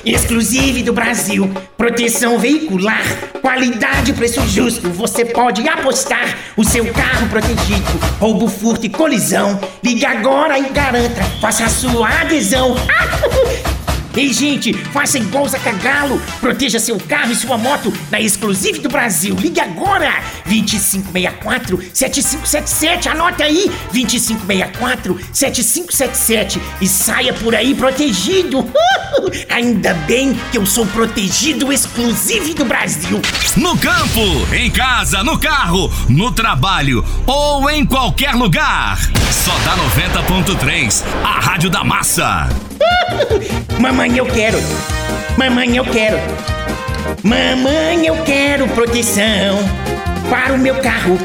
Exclusive 0.05 0.83
do 0.83 0.93
Brasil. 0.93 1.51
Proteção 1.75 2.37
veicular. 2.37 3.03
Qualidade 3.41 4.11
e 4.11 4.13
preço 4.13 4.39
justo. 4.47 4.89
Você 4.91 5.25
pode 5.25 5.67
apostar 5.67 6.37
o 6.55 6.63
seu 6.63 6.85
carro 6.93 7.27
protegido. 7.27 7.99
Roubo, 8.19 8.47
furto 8.47 8.85
e 8.85 8.89
colisão. 8.89 9.59
Ligue 9.83 10.05
agora 10.05 10.59
e 10.59 10.69
garanta. 10.69 11.23
Faça 11.41 11.65
a 11.65 11.69
sua 11.69 12.07
adesão. 12.21 12.75
Ei, 14.15 14.31
gente, 14.31 14.71
faça 14.73 15.17
igual 15.17 15.43
o 15.43 15.49
Zacagalo. 15.49 16.21
Proteja 16.39 16.79
seu 16.79 16.97
carro 16.97 17.33
e 17.33 17.35
sua 17.35 17.57
moto 17.57 17.91
na 18.09 18.21
Exclusive 18.21 18.79
do 18.79 18.87
Brasil. 18.87 19.35
Ligue 19.35 19.59
agora. 19.59 20.23
2564-7577. 20.47 23.07
Anota 23.07 23.43
aí. 23.43 23.69
2564-7577. 23.93 26.61
E 26.79 26.87
saia 26.87 27.33
por 27.33 27.53
aí 27.53 27.75
protegido. 27.75 28.65
Ainda 29.49 29.93
bem 29.93 30.33
que 30.51 30.57
eu 30.57 30.65
sou 30.65 30.85
protegido 30.87 31.73
Exclusive 31.73 32.53
do 32.53 32.63
Brasil. 32.63 33.21
No 33.57 33.77
campo, 33.77 34.21
em 34.53 34.71
casa, 34.71 35.21
no 35.23 35.37
carro, 35.37 35.91
no 36.07 36.31
trabalho 36.31 37.03
ou 37.25 37.69
em 37.69 37.85
qualquer 37.85 38.33
lugar. 38.33 38.97
Só 39.31 39.51
dá 39.65 39.75
90.3, 40.23 41.03
a 41.23 41.39
Rádio 41.39 41.69
da 41.69 41.83
Massa. 41.83 42.47
Mamãe, 43.79 44.17
eu 44.17 44.25
quero. 44.25 44.57
Mamãe, 45.37 45.77
eu 45.77 45.85
quero. 45.85 46.17
Mamãe, 47.23 48.05
eu 48.05 48.15
quero 48.23 48.67
proteção 48.69 49.57
para 50.29 50.53
o 50.53 50.57
meu 50.57 50.75
carro, 50.75 51.17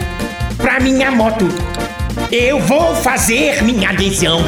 para 0.56 0.80
minha 0.80 1.10
moto. 1.10 1.46
Eu 2.30 2.58
vou 2.60 2.94
fazer 2.96 3.62
minha 3.62 3.90
adesão. 3.90 4.40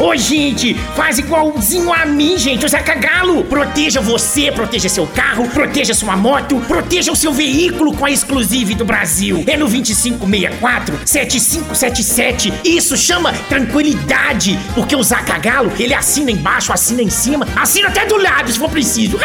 Ô, 0.00 0.16
gente, 0.16 0.74
faz 0.96 1.18
igualzinho 1.18 1.92
a 1.92 2.06
mim, 2.06 2.38
gente. 2.38 2.64
O 2.64 2.68
Zeca 2.68 2.94
Galo. 2.94 3.44
Proteja 3.44 4.00
você, 4.00 4.50
proteja 4.50 4.88
seu 4.88 5.06
carro, 5.06 5.46
proteja 5.48 5.92
sua 5.92 6.16
moto, 6.16 6.58
proteja 6.66 7.12
o 7.12 7.16
seu 7.16 7.30
veículo 7.32 7.94
com 7.94 8.06
a 8.06 8.10
Exclusive 8.10 8.74
do 8.74 8.84
Brasil. 8.84 9.44
É 9.46 9.56
no 9.56 9.68
2564-7577. 9.68 12.52
Isso 12.64 12.96
chama 12.96 13.32
tranquilidade. 13.48 14.58
Porque 14.74 14.96
o 14.96 15.02
Zaca 15.02 15.36
Galo, 15.38 15.70
ele 15.78 15.92
assina 15.92 16.30
embaixo, 16.30 16.72
assina 16.72 17.02
em 17.02 17.10
cima, 17.10 17.46
assina 17.56 17.88
até 17.88 18.06
do 18.06 18.16
lado, 18.16 18.50
se 18.50 18.58
for 18.58 18.70
preciso. 18.70 19.18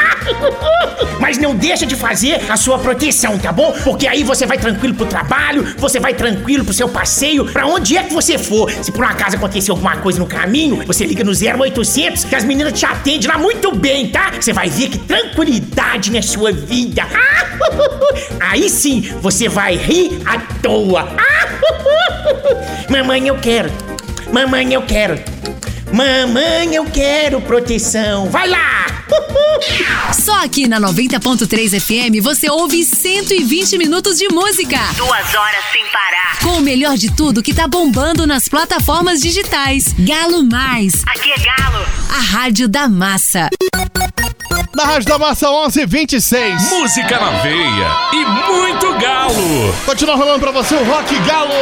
Mas 1.20 1.38
não 1.38 1.56
deixa 1.56 1.86
de 1.86 1.96
fazer 1.96 2.42
a 2.50 2.58
sua 2.58 2.80
proteção, 2.80 3.38
tá 3.40 3.52
bom? 3.52 3.72
Porque 3.84 4.08
aí 4.08 4.24
você 4.24 4.46
vai 4.46 4.58
tranquilo 4.58 4.94
pro 4.94 5.06
trabalho, 5.06 5.76
você 5.78 6.00
vai 6.00 6.14
tranquilo 6.14 6.64
pro 6.66 6.74
seu 6.74 6.90
passeio, 6.90 7.46
pra 7.46 7.66
onde 7.66 7.98
é 7.98 8.04
que 8.04 8.14
você 8.14 8.38
for. 8.38 8.70
Se 8.72 8.92
por 8.92 9.06
um 9.06 9.08
acaso 9.08 9.38
acontecer 9.38 9.72
alguma 9.72 9.96
coisa 9.98 10.05
no 10.14 10.28
caminho, 10.28 10.86
você 10.86 11.06
liga 11.06 11.24
no 11.24 11.32
0800 11.32 12.26
que 12.26 12.36
as 12.36 12.44
meninas 12.44 12.74
te 12.78 12.86
atendem 12.86 13.28
lá 13.28 13.38
muito 13.38 13.76
bem, 13.76 14.10
tá? 14.10 14.32
Você 14.40 14.54
vai 14.54 14.70
ver 14.70 14.90
que 14.90 15.00
tranquilidade 15.00 16.12
na 16.12 16.22
sua 16.22 16.52
vida. 16.52 17.04
Aí 18.40 18.70
sim, 18.70 19.02
você 19.22 19.50
vai 19.50 19.76
rir 19.76 20.22
à 20.26 20.38
toa. 20.62 21.10
Mamãe, 22.90 23.28
eu 23.28 23.38
quero. 23.40 23.72
Mamãe, 24.32 24.74
eu 24.74 24.84
quero. 24.84 25.20
Mamãe, 25.96 26.76
eu 26.76 26.84
quero 26.84 27.40
proteção. 27.40 28.30
Vai 28.30 28.50
lá! 28.50 28.86
Só 30.14 30.44
aqui 30.44 30.68
na 30.68 30.78
90.3 30.78 31.80
FM 31.80 32.22
você 32.22 32.50
ouve 32.50 32.84
120 32.84 33.78
minutos 33.78 34.18
de 34.18 34.28
música. 34.28 34.78
Duas 34.98 35.34
horas 35.34 35.64
sem 35.72 35.86
parar. 35.86 36.40
Com 36.42 36.58
o 36.58 36.62
melhor 36.62 36.98
de 36.98 37.16
tudo 37.16 37.42
que 37.42 37.54
tá 37.54 37.66
bombando 37.66 38.28
nas 38.28 38.50
plataformas 38.50 39.22
digitais. 39.22 39.96
Galo 39.98 40.44
Mais. 40.44 41.02
Aqui 41.08 41.32
é 41.32 41.38
Galo. 41.38 41.86
A 42.10 42.20
rádio 42.20 42.68
da 42.68 42.90
massa. 42.90 43.50
Na 44.76 44.84
Rádio 44.86 45.08
da 45.08 45.18
Massa 45.18 45.48
1126. 45.50 46.70
Música 46.70 47.20
na 47.20 47.30
veia 47.42 47.98
e 48.14 48.26
muito 48.26 49.00
galo. 49.00 49.74
Continua 49.86 50.16
rolando 50.16 50.40
pra 50.40 50.52
você 50.52 50.76
o 50.76 50.84
Rock 50.84 51.18
Galo. 51.20 51.54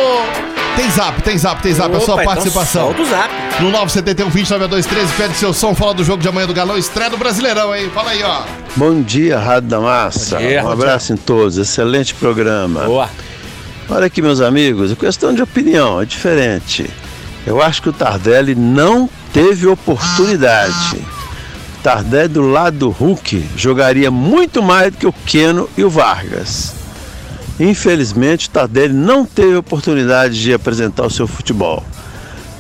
Tem 0.76 0.90
zap, 0.90 1.22
tem 1.22 1.38
zap, 1.38 1.62
tem 1.62 1.74
zap. 1.74 1.96
a 1.96 2.00
sua 2.00 2.16
Opa, 2.16 2.24
então 2.24 2.34
participação. 2.34 2.86
solta 2.86 3.02
o 3.02 3.06
zap. 3.06 3.30
No 3.60 3.70
971 3.70 4.30
29213 4.30 5.14
pede 5.14 5.36
seu 5.36 5.54
som, 5.54 5.76
fala 5.76 5.94
do 5.94 6.04
jogo 6.04 6.22
de 6.22 6.28
amanhã 6.28 6.48
do 6.48 6.54
Galão, 6.54 6.78
estreia 6.78 7.10
do 7.12 7.18
Brasileirão, 7.18 7.76
hein? 7.76 7.92
Fala 7.94 8.12
aí, 8.12 8.24
ó. 8.24 8.42
Bom 8.76 9.02
dia, 9.02 9.38
Rádio 9.38 9.70
da 9.70 9.80
Massa. 9.80 10.38
Bom 10.40 10.48
dia, 10.48 10.64
um 10.64 10.72
abraço 10.72 11.14
em 11.14 11.18
todos, 11.18 11.58
excelente 11.58 12.16
programa. 12.16 12.86
Boa. 12.86 13.10
Olha 13.90 14.08
aqui, 14.08 14.22
meus 14.22 14.42
amigos, 14.42 14.92
é 14.92 14.96
questão 14.96 15.34
de 15.34 15.44
opinião, 15.44 16.02
é 16.02 16.06
diferente. 16.06 16.90
Eu 17.46 17.62
acho 17.62 17.82
que 17.82 17.90
o 17.90 17.94
Tardelli 17.94 18.56
não 18.56 19.08
teve 19.32 19.68
oportunidade. 19.68 21.06
Tardelli 21.84 22.30
do 22.30 22.42
lado 22.48 22.78
do 22.78 22.90
Hulk 22.90 23.46
jogaria 23.58 24.10
muito 24.10 24.64
mais 24.64 24.90
do 24.90 24.98
que 24.98 25.06
o 25.06 25.12
Keno 25.12 25.70
e 25.78 25.84
o 25.84 25.90
Vargas. 25.90 26.74
Infelizmente, 27.60 28.50
Tardelli 28.50 28.94
não 28.94 29.26
teve 29.26 29.58
oportunidade 29.58 30.42
de 30.42 30.54
apresentar 30.54 31.06
o 31.06 31.10
seu 31.10 31.28
futebol. 31.28 31.84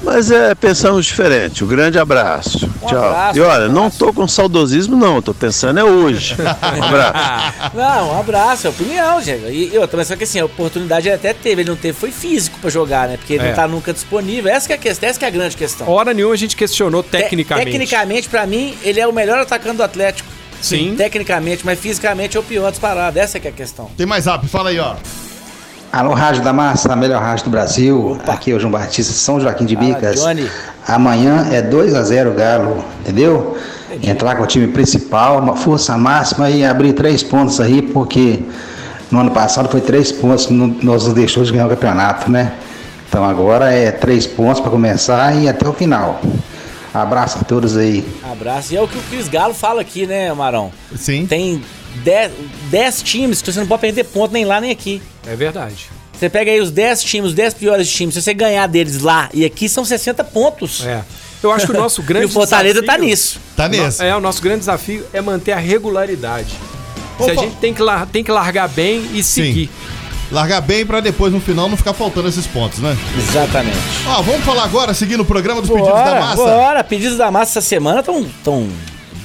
Mas 0.03 0.29
é, 0.29 0.53
pensamos 0.53 1.05
diferente. 1.05 1.63
Um 1.63 1.67
grande 1.67 1.97
abraço. 1.97 2.69
Tchau. 2.87 2.97
abraço, 3.03 3.37
e 3.37 3.41
olha, 3.41 3.69
um 3.69 3.71
não 3.71 3.89
tô 3.89 4.11
com 4.11 4.27
saudosismo, 4.27 4.97
não. 4.97 5.21
Tô 5.21 5.33
pensando 5.33 5.79
é 5.79 5.83
hoje. 5.83 6.35
Um 6.43 6.83
abraço. 6.83 7.71
Não, 7.75 8.09
um 8.15 8.19
abraço, 8.19 8.67
é 8.67 8.69
opinião, 8.69 9.21
gente. 9.21 9.45
E 9.49 9.73
eu 9.73 9.87
também, 9.87 10.05
só 10.05 10.15
que 10.15 10.23
assim, 10.25 10.39
a 10.39 10.45
oportunidade 10.45 11.07
ele 11.07 11.15
até 11.15 11.33
teve, 11.33 11.61
ele 11.61 11.69
não 11.69 11.77
teve, 11.77 11.97
foi 11.97 12.11
físico 12.11 12.57
pra 12.59 12.69
jogar, 12.69 13.07
né? 13.07 13.15
Porque 13.17 13.33
ele 13.33 13.43
É. 13.45 13.47
não 13.49 13.55
tá 13.55 13.67
nunca 13.67 13.93
disponível. 13.93 14.51
Essa 14.51 14.67
que 14.67 14.73
é 14.73 14.75
a 14.75 14.79
questão, 14.79 15.07
essa 15.09 15.17
que 15.19 15.25
é 15.25 15.27
a 15.29 15.31
grande 15.31 15.55
questão. 15.55 15.87
Hora 15.89 16.13
nenhuma 16.13 16.33
a 16.33 16.37
gente 16.37 16.55
questionou 16.55 17.01
Te- 17.01 17.11
tecnicamente. 17.11 17.65
Tecnicamente, 17.71 18.27
pra 18.29 18.45
mim, 18.45 18.75
ele 18.83 18.99
é 18.99 19.07
o 19.07 19.13
melhor 19.13 19.39
atacante 19.39 19.77
do 19.77 19.83
Atlético. 19.83 20.27
Sim. 20.61 20.95
Tecnicamente, 20.97 21.65
mas 21.65 21.79
fisicamente 21.79 22.35
é 22.35 22.39
o 22.39 22.43
pior 22.43 22.69
disparado. 22.71 23.17
Essa 23.19 23.39
que 23.39 23.47
é 23.47 23.51
a 23.51 23.53
questão. 23.53 23.89
Tem 23.97 24.05
mais 24.05 24.25
zap, 24.25 24.45
fala 24.47 24.69
aí, 24.69 24.79
ó. 24.79 24.95
Alô, 25.93 26.15
Rádio 26.15 26.41
da 26.41 26.51
Massa, 26.51 26.91
a 26.91 26.95
melhor 26.95 27.21
rádio 27.21 27.43
do 27.45 27.51
Brasil. 27.51 28.19
Aqui 28.25 28.49
é 28.49 28.55
o 28.55 28.59
João 28.59 28.71
Batista, 28.71 29.13
São 29.13 29.39
Joaquim 29.39 29.63
de 29.63 29.75
Bicas. 29.75 30.21
Johnny. 30.21 30.49
Amanhã 30.87 31.47
é 31.51 31.61
2 31.61 31.93
a 31.93 32.01
0 32.01 32.33
Galo, 32.33 32.83
entendeu? 33.01 33.55
Entrar 34.01 34.35
com 34.35 34.41
o 34.41 34.47
time 34.47 34.65
principal, 34.69 35.37
uma 35.37 35.55
força 35.55 35.95
máxima 35.95 36.49
e 36.49 36.65
abrir 36.65 36.93
três 36.93 37.21
pontos 37.21 37.61
aí, 37.61 37.79
porque 37.83 38.39
no 39.11 39.19
ano 39.19 39.29
passado 39.29 39.69
foi 39.69 39.81
três 39.81 40.11
pontos 40.11 40.47
que 40.47 40.53
nós 40.53 41.05
nos 41.05 41.13
deixou 41.13 41.43
de 41.43 41.51
ganhar 41.51 41.67
o 41.67 41.69
campeonato, 41.69 42.31
né? 42.31 42.53
Então 43.07 43.23
agora 43.23 43.71
é 43.71 43.91
três 43.91 44.25
pontos 44.25 44.61
para 44.61 44.71
começar 44.71 45.35
e 45.35 45.47
até 45.47 45.69
o 45.69 45.73
final. 45.73 46.19
Abraço 46.91 47.37
a 47.39 47.43
todos 47.43 47.77
aí. 47.77 48.03
Abraço. 48.31 48.73
E 48.73 48.77
é 48.77 48.81
o 48.81 48.87
que 48.87 48.97
o 48.97 49.01
Cris 49.03 49.27
Galo 49.27 49.53
fala 49.53 49.81
aqui, 49.81 50.07
né, 50.07 50.33
Marão? 50.33 50.71
Sim. 50.95 51.27
Tem 51.27 51.61
10 52.69 53.01
times 53.03 53.41
que 53.41 53.51
você 53.51 53.59
não 53.59 53.67
pode 53.67 53.81
perder 53.81 54.03
ponto 54.05 54.31
nem 54.33 54.45
lá 54.45 54.59
nem 54.59 54.71
aqui. 54.71 55.01
É 55.27 55.35
verdade. 55.35 55.89
Você 56.17 56.29
pega 56.29 56.51
aí 56.51 56.59
os 56.61 56.71
10 56.71 57.03
times, 57.03 57.29
os 57.29 57.35
10 57.35 57.53
piores 57.55 57.89
times, 57.91 58.13
se 58.15 58.21
você 58.21 58.33
ganhar 58.33 58.67
deles 58.67 59.01
lá 59.01 59.29
e 59.33 59.43
aqui 59.45 59.67
são 59.67 59.83
60 59.83 60.23
pontos. 60.23 60.85
É. 60.85 61.01
Eu 61.41 61.51
acho 61.51 61.65
que 61.65 61.73
o 61.73 61.75
nosso 61.77 62.01
grande 62.03 62.25
E 62.25 62.29
o 62.29 62.29
Fortaleza 62.29 62.79
desafio- 62.81 62.99
tá 63.01 63.05
nisso. 63.05 63.39
Tá 63.55 63.67
nesse. 63.67 64.03
É, 64.03 64.15
o 64.15 64.21
nosso 64.21 64.41
grande 64.41 64.59
desafio 64.59 65.05
é 65.11 65.21
manter 65.21 65.51
a 65.51 65.57
regularidade. 65.57 66.53
Se 67.19 67.29
a 67.29 67.35
gente 67.35 67.55
tem 67.57 67.73
que, 67.73 67.81
lar- 67.81 68.07
tem 68.07 68.23
que 68.23 68.31
largar 68.31 68.67
bem 68.69 69.05
e 69.13 69.21
seguir. 69.21 69.69
Largar 70.31 70.61
bem 70.61 70.83
pra 70.85 70.99
depois 70.99 71.31
no 71.31 71.39
final 71.39 71.69
não 71.69 71.77
ficar 71.77 71.93
faltando 71.93 72.27
esses 72.27 72.47
pontos, 72.47 72.79
né? 72.79 72.97
Exatamente. 73.29 73.77
Ó, 74.07 74.21
vamos 74.21 74.43
falar 74.43 74.63
agora, 74.63 74.93
seguindo 74.93 75.19
o 75.19 75.25
programa 75.25 75.61
dos 75.61 75.69
pedidos 75.69 75.93
da 75.93 76.03
Bora, 76.05 76.19
massa. 76.21 76.35
bora. 76.43 76.83
Pedidos 76.83 77.17
da 77.17 77.29
massa 77.29 77.59
essa 77.59 77.67
semana 77.67 77.99
estão 77.99 78.25
tão 78.43 78.67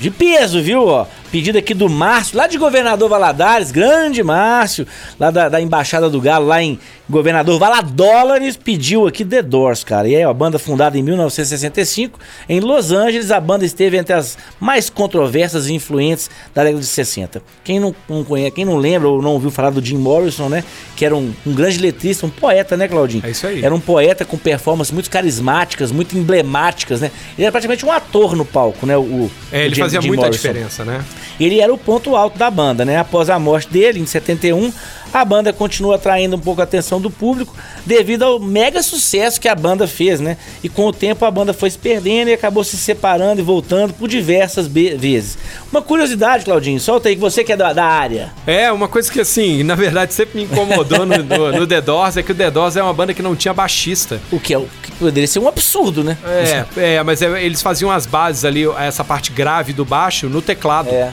de 0.00 0.10
peso, 0.10 0.60
viu? 0.62 0.86
Ó, 0.86 1.06
pedido 1.30 1.58
aqui 1.58 1.74
do 1.74 1.88
Márcio, 1.88 2.36
lá 2.36 2.46
de 2.46 2.56
Governador 2.58 3.08
Valadares, 3.08 3.70
grande 3.70 4.22
Márcio, 4.22 4.86
lá 5.18 5.30
da, 5.30 5.48
da 5.48 5.60
Embaixada 5.60 6.08
do 6.08 6.20
Galo, 6.20 6.46
lá 6.46 6.62
em 6.62 6.78
Governador 7.08 7.58
Valadólares, 7.58 8.56
pediu 8.56 9.06
aqui 9.06 9.24
The 9.24 9.42
Doors, 9.42 9.82
cara. 9.82 10.06
E 10.08 10.14
aí, 10.16 10.22
a 10.22 10.32
banda 10.32 10.58
fundada 10.58 10.98
em 10.98 11.02
1965, 11.02 12.18
em 12.48 12.60
Los 12.60 12.92
Angeles, 12.92 13.30
a 13.30 13.40
banda 13.40 13.64
esteve 13.64 13.96
entre 13.96 14.12
as 14.12 14.36
mais 14.60 14.90
controversas 14.90 15.68
e 15.68 15.74
influentes 15.74 16.28
da 16.54 16.62
década 16.64 16.80
de 16.80 16.86
60. 16.86 17.42
Quem 17.64 17.80
não, 17.80 17.94
não 18.08 18.24
conhece, 18.24 18.50
quem 18.52 18.64
não 18.64 18.76
lembra 18.76 19.08
ou 19.08 19.22
não 19.22 19.30
ouviu 19.32 19.50
falar 19.50 19.70
do 19.70 19.84
Jim 19.84 19.96
Morrison, 19.96 20.48
né? 20.48 20.62
Que 20.96 21.04
era 21.04 21.16
um, 21.16 21.32
um 21.46 21.54
grande 21.54 21.78
letrista, 21.78 22.26
um 22.26 22.30
poeta, 22.30 22.76
né, 22.76 22.86
Claudinho? 22.88 23.24
É 23.24 23.30
isso 23.30 23.46
aí. 23.46 23.64
Era 23.64 23.74
um 23.74 23.80
poeta 23.80 24.24
com 24.24 24.36
performances 24.36 24.92
muito 24.92 25.08
carismáticas, 25.10 25.90
muito 25.90 26.16
emblemáticas, 26.16 27.00
né? 27.00 27.10
Ele 27.36 27.44
era 27.44 27.52
praticamente 27.52 27.86
um 27.86 27.92
ator 27.92 28.36
no 28.36 28.44
palco, 28.44 28.84
né? 28.86 28.96
O, 28.96 29.30
É, 29.50 29.58
o 29.58 29.60
ele 29.62 29.74
Jim- 29.74 29.80
fazia 29.82 30.00
Jim 30.00 30.08
muita 30.08 30.24
Morrison. 30.26 30.42
diferença, 30.48 30.84
né? 30.84 31.02
Ele 31.38 31.60
era 31.60 31.72
o 31.72 31.78
ponto 31.78 32.16
alto 32.16 32.38
da 32.38 32.50
banda, 32.50 32.84
né? 32.84 32.96
Após 32.98 33.30
a 33.30 33.38
morte 33.38 33.68
dele, 33.68 34.00
em 34.00 34.06
71, 34.06 34.72
a 35.12 35.24
banda 35.24 35.52
continua 35.52 35.96
atraindo 35.96 36.36
um 36.36 36.38
pouco 36.38 36.60
a 36.60 36.64
atenção 36.64 37.00
do 37.00 37.10
público 37.10 37.54
devido 37.84 38.24
ao 38.24 38.38
mega 38.38 38.82
sucesso 38.82 39.40
que 39.40 39.48
a 39.48 39.54
banda 39.54 39.86
fez, 39.86 40.20
né? 40.20 40.36
E 40.62 40.68
com 40.68 40.86
o 40.86 40.92
tempo 40.92 41.24
a 41.24 41.30
banda 41.30 41.52
foi 41.52 41.70
se 41.70 41.78
perdendo 41.78 42.28
e 42.28 42.34
acabou 42.34 42.62
se 42.62 42.76
separando 42.76 43.40
e 43.40 43.44
voltando 43.44 43.92
por 43.94 44.08
diversas 44.08 44.66
vezes. 44.66 45.38
Uma 45.70 45.82
curiosidade, 45.82 46.44
Claudinho, 46.44 46.78
solta 46.80 47.08
aí 47.08 47.14
que 47.14 47.20
você 47.20 47.42
que 47.42 47.52
é 47.52 47.56
da, 47.56 47.72
da 47.72 47.84
área. 47.84 48.32
É, 48.46 48.70
uma 48.70 48.88
coisa 48.88 49.10
que 49.10 49.20
assim, 49.20 49.62
na 49.62 49.74
verdade 49.74 50.12
sempre 50.12 50.38
me 50.38 50.44
incomodou 50.44 51.06
no, 51.06 51.16
no, 51.18 51.52
no 51.52 51.66
The 51.66 51.80
Doors 51.80 52.16
é 52.16 52.22
que 52.22 52.32
o 52.32 52.34
The 52.34 52.50
Doors 52.50 52.76
é 52.76 52.82
uma 52.82 52.92
banda 52.92 53.14
que 53.14 53.22
não 53.22 53.34
tinha 53.34 53.54
baixista. 53.54 54.20
O 54.30 54.38
que, 54.38 54.52
é, 54.52 54.58
o 54.58 54.68
que 54.82 54.92
poderia 54.92 55.26
ser 55.26 55.38
um 55.38 55.48
absurdo, 55.48 56.04
né? 56.04 56.16
É, 56.24 56.96
é 56.96 57.02
mas 57.02 57.22
é, 57.22 57.42
eles 57.42 57.62
faziam 57.62 57.90
as 57.90 58.06
bases 58.06 58.44
ali, 58.44 58.64
essa 58.78 59.04
parte 59.04 59.32
grave 59.32 59.72
do 59.72 59.84
baixo, 59.84 60.28
no 60.28 60.42
teclado. 60.42 60.90
É. 60.90 61.12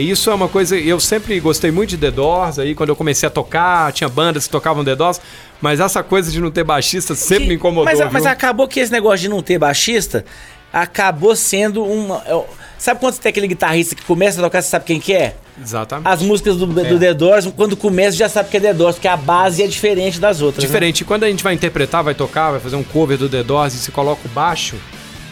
isso 0.00 0.30
é 0.30 0.34
uma 0.34 0.48
coisa. 0.48 0.76
Eu 0.76 1.00
sempre 1.00 1.38
gostei 1.40 1.70
muito 1.70 1.90
de 1.90 1.96
The 1.98 2.10
Doors. 2.10 2.58
Aí, 2.58 2.74
quando 2.74 2.90
eu 2.90 2.96
comecei 2.96 3.26
a 3.26 3.30
tocar, 3.30 3.92
tinha 3.92 4.08
bandas 4.08 4.46
que 4.46 4.50
tocavam 4.52 4.84
The 4.84 4.94
Doors. 4.94 5.20
Mas 5.60 5.80
essa 5.80 6.02
coisa 6.02 6.30
de 6.30 6.40
não 6.40 6.50
ter 6.50 6.64
baixista 6.64 7.14
sempre 7.14 7.48
me 7.48 7.54
incomodou. 7.54 7.84
Mas, 7.84 8.12
mas 8.12 8.26
acabou 8.26 8.68
que 8.68 8.78
esse 8.78 8.92
negócio 8.92 9.18
de 9.18 9.28
não 9.28 9.42
ter 9.42 9.58
baixista 9.58 10.24
acabou 10.72 11.34
sendo 11.34 11.84
uma. 11.84 12.22
é, 12.26 12.44
Sabe 12.78 13.00
quando 13.00 13.14
você 13.14 13.20
tem 13.22 13.30
aquele 13.30 13.48
guitarrista 13.48 13.96
que 13.96 14.02
começa 14.04 14.38
a 14.40 14.44
tocar, 14.44 14.62
você 14.62 14.68
sabe 14.68 14.84
quem 14.84 15.00
que 15.00 15.12
é? 15.12 15.34
Exatamente. 15.60 16.06
As 16.06 16.22
músicas 16.22 16.56
do, 16.56 16.64
do 16.64 16.80
É. 16.80 16.96
The 16.98 17.14
Doors, 17.14 17.46
quando 17.56 17.76
começa, 17.76 18.16
já 18.16 18.28
sabe 18.28 18.50
que 18.50 18.56
é 18.56 18.60
The 18.60 18.72
Doors, 18.74 18.94
porque 18.94 19.08
a 19.08 19.16
base 19.16 19.62
é 19.62 19.66
diferente 19.66 20.20
das 20.20 20.40
outras. 20.40 20.62
né? 20.62 20.68
Diferente. 20.68 21.04
Quando 21.04 21.24
a 21.24 21.28
gente 21.28 21.42
vai 21.42 21.54
interpretar, 21.54 22.04
vai 22.04 22.14
tocar, 22.14 22.52
vai 22.52 22.60
fazer 22.60 22.76
um 22.76 22.84
cover 22.84 23.18
do 23.18 23.28
The 23.28 23.42
Doors 23.42 23.74
e 23.74 23.78
se 23.78 23.90
coloca 23.90 24.20
o 24.24 24.28
baixo. 24.28 24.76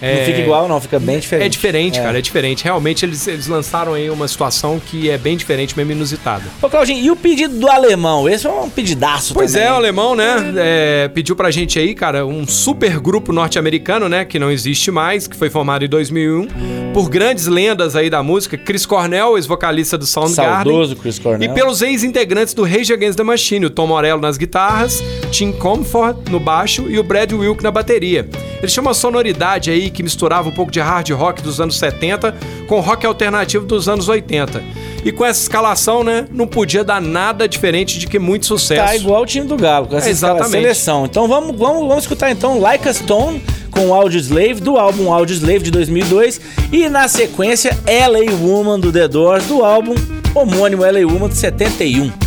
Não 0.01 0.25
fica 0.25 0.39
igual, 0.41 0.69
não, 0.69 0.81
fica 0.81 0.99
bem 0.99 1.19
diferente. 1.19 1.47
É 1.47 1.49
diferente, 1.49 1.99
É. 1.99 2.03
cara, 2.03 2.19
é 2.19 2.21
diferente. 2.23 2.65
Realmente 2.65 3.05
eles, 3.05 3.27
eles 3.27 3.47
lançaram 3.47 3.95
aí 3.95 4.11
uma 4.11 4.29
situação 4.29 4.81
que 4.85 5.09
é 5.11 5.17
bem 5.19 5.37
diferente, 5.37 5.77
mesmo 5.77 5.93
inusitada. 5.93 6.45
Ô, 6.61 6.69
Claudinho, 6.69 7.03
e 7.05 7.11
o 7.11 7.17
pedido 7.17 7.59
do 7.59 7.69
alemão? 7.69 8.29
Esse 8.29 8.47
é 8.47 8.51
um 8.51 8.69
pedidaço 8.69 9.33
Pois 9.35 9.53
também. 9.53 9.67
é, 9.69 9.73
o 9.73 9.75
alemão, 9.75 10.15
né? 10.15 10.53
é, 10.57 11.09
pediu 11.09 11.35
pra 11.35 11.51
gente 11.51 11.79
aí, 11.79 11.95
cara, 11.95 12.27
um 12.27 12.47
super 12.47 12.99
grupo 13.01 13.33
norte-americano, 13.33 14.09
né? 14.09 14.25
Que 14.25 14.39
não 14.39 14.51
existe 14.51 14.91
mais, 14.91 15.27
que 15.27 15.37
foi 15.37 15.49
formado 15.51 15.85
em 15.85 15.89
2001 15.89 16.93
por 16.93 17.09
grandes 17.09 17.47
lendas 17.47 17.97
aí 17.97 18.11
da 18.11 18.23
música. 18.23 18.57
Chris 18.57 18.85
Cornell, 18.87 19.37
ex-vocalista 19.37 19.97
do 19.99 20.07
Soundgarden. 20.07 20.73
Saudoso 20.73 20.97
Chris 20.97 21.19
Cornell. 21.19 21.51
E 21.51 21.55
pelos 21.55 21.83
ex-integrantes 21.83 22.53
do 22.55 22.65
Rage 22.65 22.93
Against 22.93 23.17
the 23.17 23.23
Machine, 23.25 23.67
o 23.67 23.71
Tom 23.71 23.87
Morello 23.87 24.21
nas 24.21 24.37
guitarras, 24.37 25.03
Tim 25.31 25.53
Comfort 25.53 26.29
no 26.31 26.39
baixo 26.41 26.87
e 26.89 26.99
o 26.99 27.03
Brad 27.03 27.33
Wilk 27.33 27.63
na 27.63 27.71
bateria. 27.71 28.29
Eles 28.59 28.73
tinham 28.73 28.85
uma 28.87 28.95
sonoridade 28.95 29.71
aí 29.71 29.86
que 29.91 30.03
misturava 30.03 30.49
um 30.49 30.53
pouco 30.53 30.71
de 30.71 30.81
hard 30.81 31.11
rock 31.11 31.43
dos 31.43 31.61
anos 31.61 31.79
70 31.79 32.35
com 32.67 32.81
rock 32.81 33.07
alternativo 33.07 33.65
dos 33.65 33.89
anos 33.89 34.09
80. 34.09 34.63
E 35.05 35.13
com 35.13 35.25
essa 35.25 35.41
escalação, 35.43 36.03
né, 36.03 36.27
não 36.33 36.47
podia 36.47 36.83
dar 36.83 37.01
nada 37.01 37.49
diferente 37.49 37.99
de 37.99 38.07
que 38.07 38.19
muito 38.19 38.45
sucesso. 38.47 38.85
Tá 38.85 38.97
igual 38.97 39.23
o 39.23 39.27
time 39.27 39.47
do 39.47 39.57
Galo, 39.57 39.87
com 39.87 39.97
essa 39.97 40.09
É, 40.09 40.11
exatamente. 40.11 40.51
seleção. 40.51 41.05
Então 41.05 41.29
vamos, 41.29 41.57
vamos, 41.57 41.87
vamos 41.87 42.05
escutar 42.05 42.31
então 42.31 42.59
Like 42.61 42.89
a 42.89 42.93
Stone 42.95 43.41
com 43.71 43.95
Audio 43.95 44.19
Slave, 44.19 44.55
do 44.55 44.77
álbum 44.79 45.13
Audio 45.13 45.35
Slave 45.35 45.61
de 45.61 45.71
2002. 45.71 46.41
E 46.73 46.89
na 46.89 47.07
sequência, 47.09 47.77
LA 47.87 48.33
Woman 48.41 48.81
do 48.81 48.91
The 48.93 49.07
Doors, 49.07 49.45
do 49.45 49.65
álbum 49.65 49.95
homônimo 50.35 50.83
LA 50.83 51.07
Woman 51.07 51.29
de 51.29 51.37
71. 51.37 52.26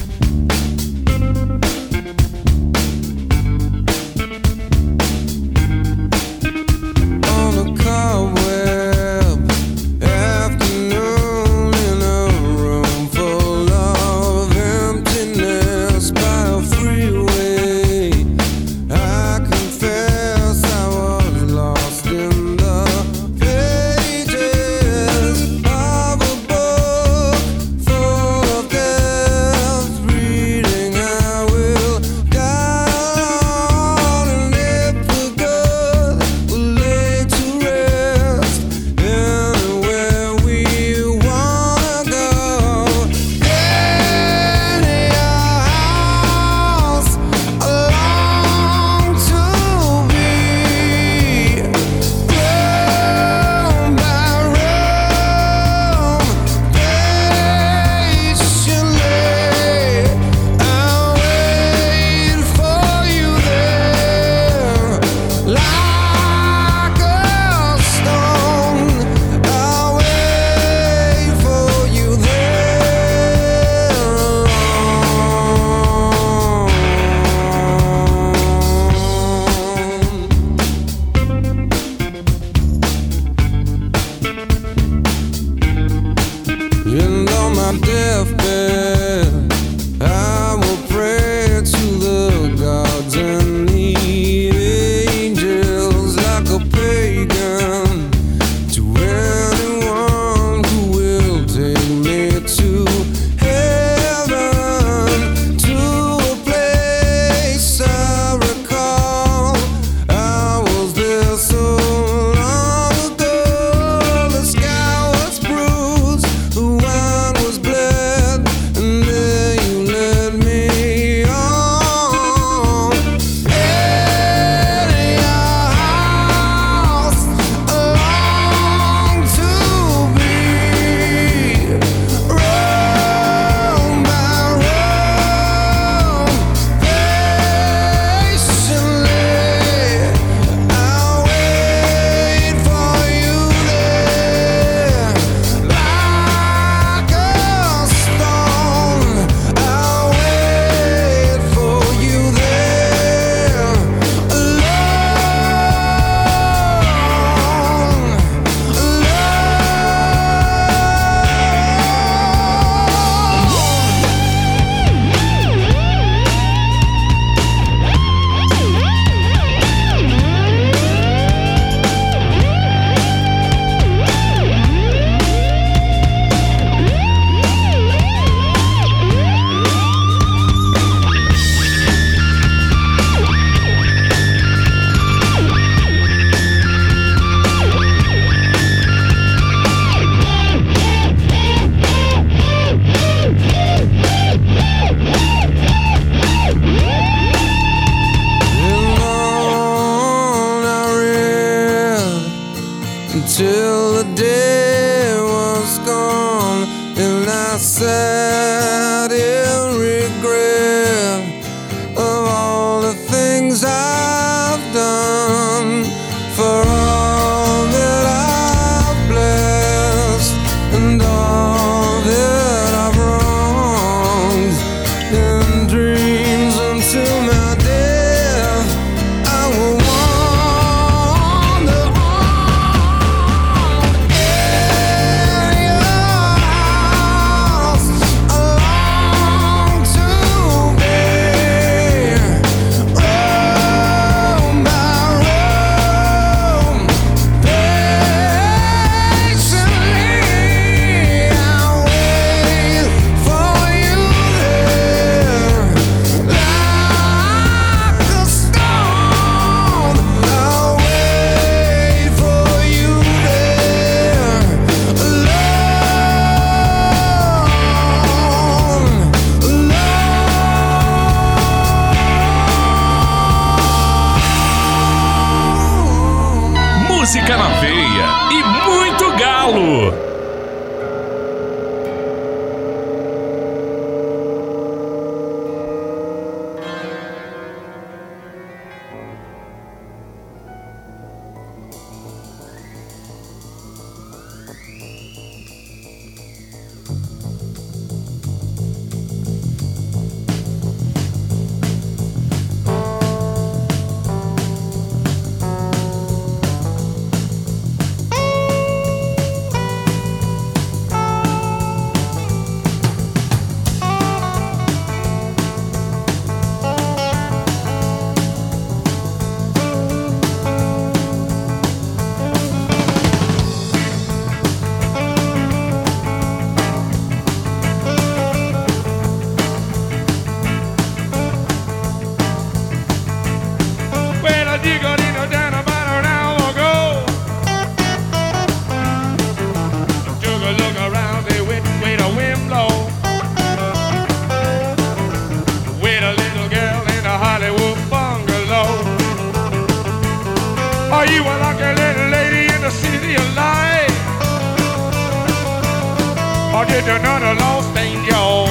Or 356.59 356.65
did 356.65 356.83
another 356.89 357.35
lost 357.35 357.73
angel. 357.77 358.45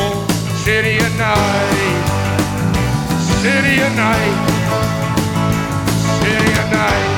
City 0.64 0.96
of 0.96 1.14
night. 1.18 2.06
City 3.42 3.82
at 3.82 3.94
night. 3.96 4.48
City 6.22 6.52
at 6.54 6.72
night. 6.72 7.17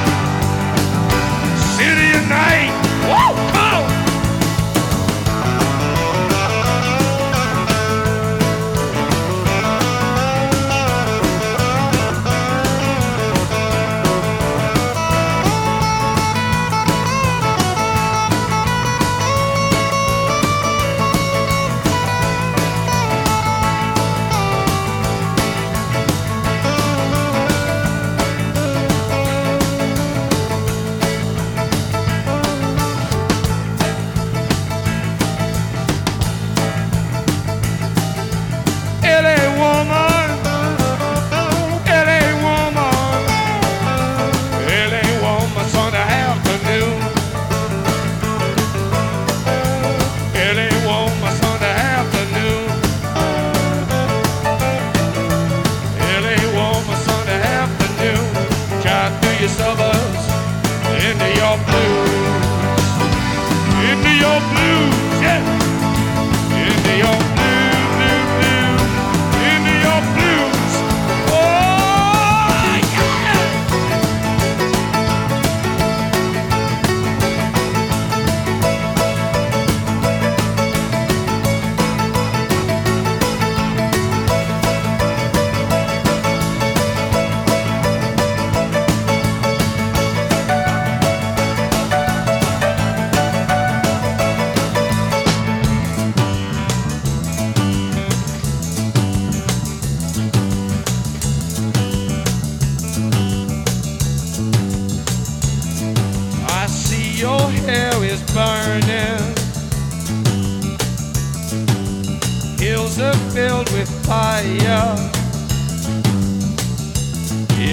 fire. 114.11 114.97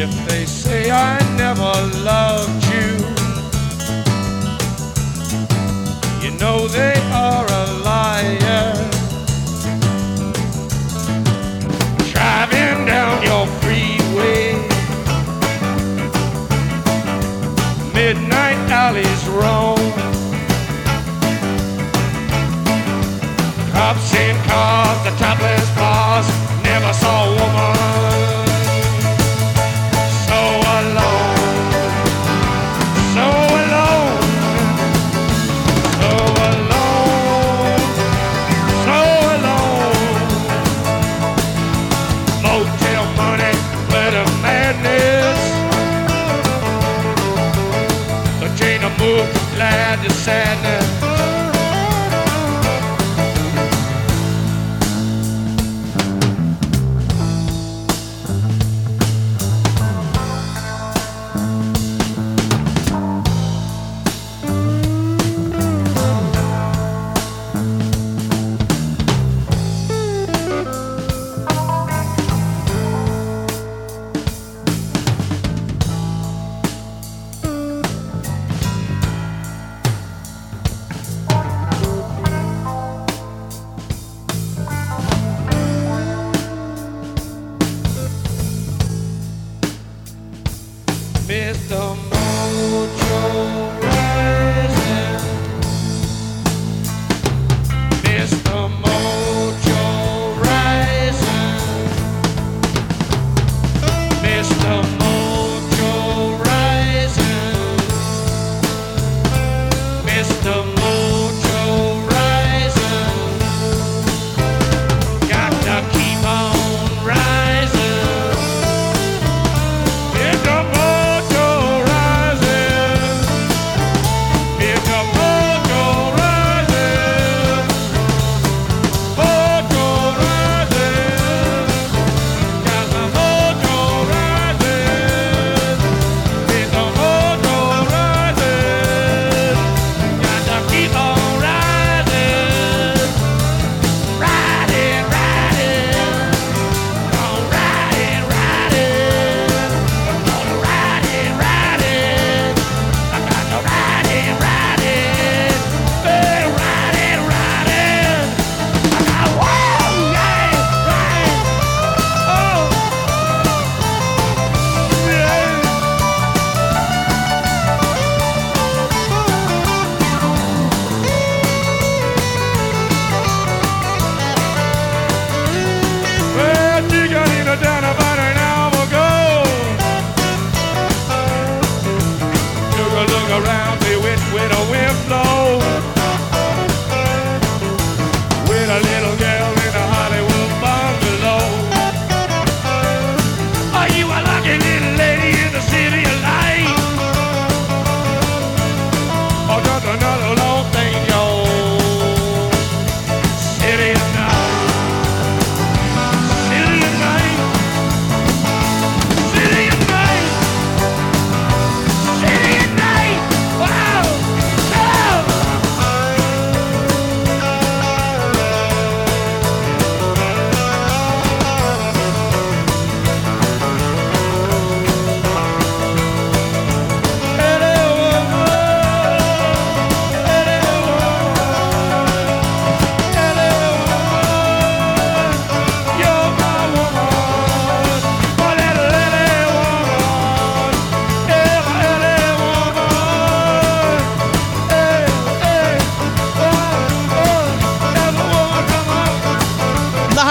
If 0.01 0.11
they 0.27 0.45
say 0.45 0.91
I 0.91 1.17
never 1.35 1.73
loved 2.11 2.63
you, 2.73 2.89
you 6.23 6.31
know 6.41 6.67
they 6.67 6.95
are 7.25 7.45
a 7.61 7.65
liar. 7.89 8.69
Driving 12.13 12.85
down 12.85 13.15
your 13.29 13.45
freeway, 13.61 14.43
midnight 17.95 18.59
alleys 18.83 19.23
roam. 19.39 19.87
cops 23.71 24.13
in 24.15 24.35
cars, 24.49 24.99
the 25.05 25.11
topless 25.17 25.66
saw 26.99 27.25
a 27.25 27.35
woman. 27.35 27.76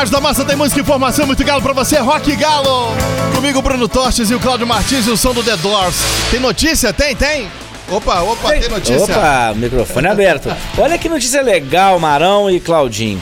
Rádio 0.07 0.13
da 0.13 0.21
Massa 0.21 0.45
tem 0.45 0.55
música 0.55 0.79
e 0.79 0.83
informação 0.83 1.27
muito 1.27 1.43
galo 1.43 1.61
pra 1.61 1.73
você, 1.73 1.99
Rock 1.99 2.37
Galo. 2.37 2.95
Comigo, 3.35 3.61
Bruno 3.61 3.89
Tostes 3.89 4.31
e 4.31 4.35
o 4.37 4.39
Cláudio 4.39 4.65
Martins 4.65 5.05
e 5.05 5.11
o 5.11 5.17
som 5.17 5.35
do 5.35 5.43
The 5.43 5.57
Doors. 5.57 5.97
Tem 6.31 6.39
notícia? 6.39 6.93
Tem, 6.93 7.17
tem? 7.17 7.49
Opa, 7.91 8.21
opa, 8.21 8.53
tem, 8.53 8.69
notícia. 8.69 9.03
Opa, 9.03 9.53
microfone 9.57 10.07
aberto. 10.07 10.55
Olha 10.79 10.97
que 10.97 11.09
notícia 11.09 11.43
legal, 11.43 11.99
Marão 11.99 12.49
e 12.49 12.61
Claudinho. 12.61 13.21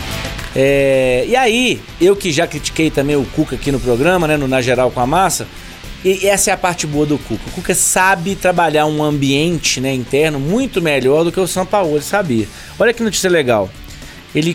É, 0.55 1.25
e 1.27 1.35
aí, 1.35 1.81
eu 1.99 2.15
que 2.15 2.31
já 2.31 2.47
critiquei 2.47 2.91
também 2.91 3.17
o 3.17 3.25
Cuca 3.25 3.57
aqui 3.57 3.73
no 3.73 3.81
programa, 3.81 4.29
né, 4.29 4.37
no 4.37 4.47
Na 4.47 4.61
Geral 4.61 4.91
com 4.91 5.01
a 5.01 5.07
Massa, 5.07 5.49
e 6.05 6.27
essa 6.27 6.51
é 6.51 6.53
a 6.53 6.59
parte 6.59 6.87
boa 6.87 7.07
do 7.07 7.17
Cuca. 7.17 7.45
O 7.47 7.53
Cuca 7.53 7.75
sabe 7.75 8.37
trabalhar 8.37 8.85
um 8.85 9.03
ambiente 9.03 9.81
né, 9.81 9.95
interno 9.95 10.39
muito 10.39 10.83
melhor 10.83 11.25
do 11.25 11.33
que 11.33 11.41
o 11.41 11.49
São 11.49 11.65
Paulo 11.65 11.99
sabia. 12.03 12.47
Olha 12.79 12.93
que 12.93 13.03
notícia 13.03 13.31
legal. 13.31 13.71
Ele 14.35 14.55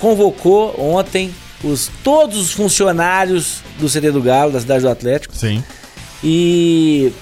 convocou 0.00 0.74
ontem 0.76 1.32
os, 1.62 1.90
todos 2.02 2.38
os 2.38 2.52
funcionários 2.52 3.58
do 3.78 3.88
CD 3.88 4.10
do 4.10 4.22
Galo, 4.22 4.52
da 4.52 4.60
cidade 4.60 4.82
do 4.82 4.88
Atlético. 4.88 5.34
Sim. 5.36 5.62
E 6.22 7.12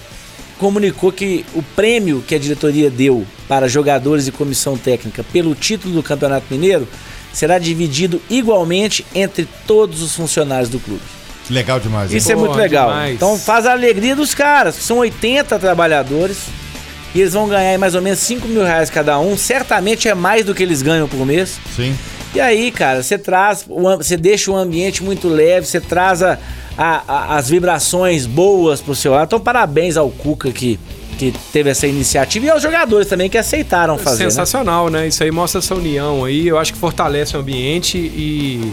comunicou 0.59 1.13
que 1.13 1.45
o 1.55 1.63
prêmio 1.63 2.23
que 2.27 2.35
a 2.35 2.39
diretoria 2.39 2.91
deu 2.91 3.25
para 3.47 3.69
jogadores 3.69 4.27
e 4.27 4.33
comissão 4.33 4.77
técnica 4.77 5.25
pelo 5.25 5.55
título 5.55 5.95
do 5.95 6.03
Campeonato 6.03 6.47
Mineiro 6.51 6.87
será 7.33 7.59
dividido 7.59 8.21
igualmente 8.29 9.07
entre 9.15 9.49
todos 9.67 10.03
os 10.03 10.15
funcionários 10.15 10.69
do 10.69 10.81
clube. 10.81 11.03
Legal 11.51 11.81
demais. 11.81 12.11
hein? 12.11 12.19
Isso 12.19 12.33
é 12.33 12.35
muito 12.35 12.57
legal. 12.57 12.91
Então 13.09 13.39
faz 13.39 13.65
a 13.67 13.73
alegria 13.73 14.15
dos 14.17 14.35
caras, 14.35 14.75
são 14.75 14.99
80 14.99 15.59
trabalhadores. 15.59 16.39
E 17.15 17.21
eles 17.21 17.33
vão 17.33 17.49
ganhar 17.49 17.79
mais 17.79 17.95
ou 17.95 18.03
menos 18.03 18.19
5 18.19 18.47
mil 18.49 18.63
reais 18.63 18.91
cada 18.91 19.19
um. 19.19 19.35
Certamente 19.37 20.09
é 20.09 20.15
mais 20.15 20.45
do 20.45 20.55
que 20.55 20.63
eles 20.63 20.83
ganham 20.83 21.09
por 21.09 21.25
mês. 21.25 21.59
Sim. 21.75 21.97
E 22.35 22.41
aí, 22.41 22.71
cara, 22.71 23.03
você 23.03 23.17
traz, 23.19 23.65
você 23.67 24.17
deixa 24.17 24.51
o 24.51 24.57
ambiente 24.57 25.03
muito 25.03 25.29
leve, 25.29 25.67
você 25.67 25.81
traz 25.81 26.23
a, 26.23 26.39
a- 26.77 27.37
as 27.37 27.49
vibrações 27.49 28.27
boas 28.27 28.81
pro 28.81 28.95
seu 28.95 29.13
lado. 29.13 29.27
Então, 29.27 29.41
parabéns 29.41 29.97
ao 29.97 30.11
Cuca 30.11 30.53
que, 30.53 30.79
que 31.19 31.33
teve 31.53 31.71
essa 31.71 31.87
iniciativa 31.87 32.47
e 32.47 32.51
aos 32.51 32.63
jogadores 32.63 33.09
também 33.09 33.31
que 33.31 33.39
aceitaram 33.39 33.97
fazer. 33.97 34.25
né? 34.25 34.31
Sensacional, 34.31 34.91
né? 34.91 35.09
Isso 35.09 35.23
aí 35.25 35.31
mostra 35.31 35.59
essa 35.61 35.75
união 35.75 36.25
aí. 36.25 36.47
Eu 36.47 36.59
acho 36.59 36.73
que 36.75 36.79
fortalece 36.79 37.35
o 37.37 37.41
ambiente 37.41 37.97
e 37.97 38.73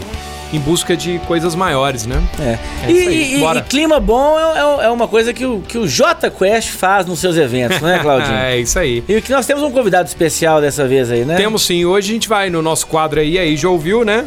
em 0.52 0.60
busca 0.60 0.96
de 0.96 1.18
coisas 1.26 1.54
maiores, 1.54 2.06
né? 2.06 2.22
É. 2.38 2.58
É 2.86 2.90
e, 2.90 3.36
e- 3.36 3.44
e 3.44 3.62
clima 3.62 3.98
bom 3.98 4.38
é, 4.38 4.82
é- 4.82 4.86
é 4.86 4.90
uma 4.90 5.08
coisa 5.08 5.32
que 5.32 5.44
o, 5.44 5.60
que 5.60 5.76
o 5.78 5.86
J 5.88 6.30
Quest 6.30 6.70
faz 6.70 7.06
nos 7.06 7.18
seus 7.18 7.36
eventos, 7.36 7.80
não 7.80 7.88
é, 7.88 7.98
Claudinho? 8.02 8.36
é 8.36 8.58
isso 8.58 8.78
aí. 8.78 9.02
E 9.08 9.20
que 9.20 9.32
nós 9.32 9.44
temos 9.46 9.62
um 9.62 9.70
convidado 9.70 10.08
especial 10.08 10.60
dessa 10.60 10.86
vez 10.86 11.10
aí, 11.10 11.24
né? 11.24 11.36
Temos 11.36 11.62
sim. 11.66 11.84
Hoje 11.84 12.10
a 12.10 12.14
gente 12.14 12.28
vai 12.28 12.48
no 12.50 12.62
nosso 12.62 12.86
quadro 12.86 13.20
aí, 13.20 13.38
aí 13.38 13.56
já 13.56 13.68
ouviu, 13.68 14.04
né? 14.04 14.24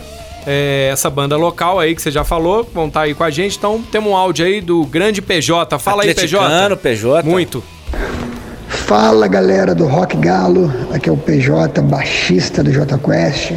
É, 0.48 0.90
essa 0.92 1.10
banda 1.10 1.36
local 1.38 1.80
aí 1.80 1.94
que 1.94 2.02
você 2.02 2.10
já 2.12 2.24
falou, 2.24 2.68
vão 2.74 2.88
estar 2.88 3.02
aí 3.02 3.14
com 3.14 3.24
a 3.24 3.30
gente. 3.30 3.58
Então 3.58 3.82
temos 3.92 4.12
um 4.12 4.16
áudio 4.16 4.46
aí 4.46 4.62
do 4.62 4.86
grande 4.86 5.22
PJ. 5.22 5.78
Fala 5.80 6.04
aí, 6.04 6.14
PJ. 6.14 6.76
PJ. 6.78 7.28
Muito. 7.28 7.64
Fala 8.68 9.28
galera 9.28 9.76
do 9.76 9.86
Rock 9.86 10.18
Galo, 10.18 10.72
aqui 10.92 11.10
é 11.10 11.12
o 11.12 11.18
PJ, 11.18 11.82
baixista 11.82 12.64
do 12.64 12.72
J 12.72 12.98
Quest, 12.98 13.52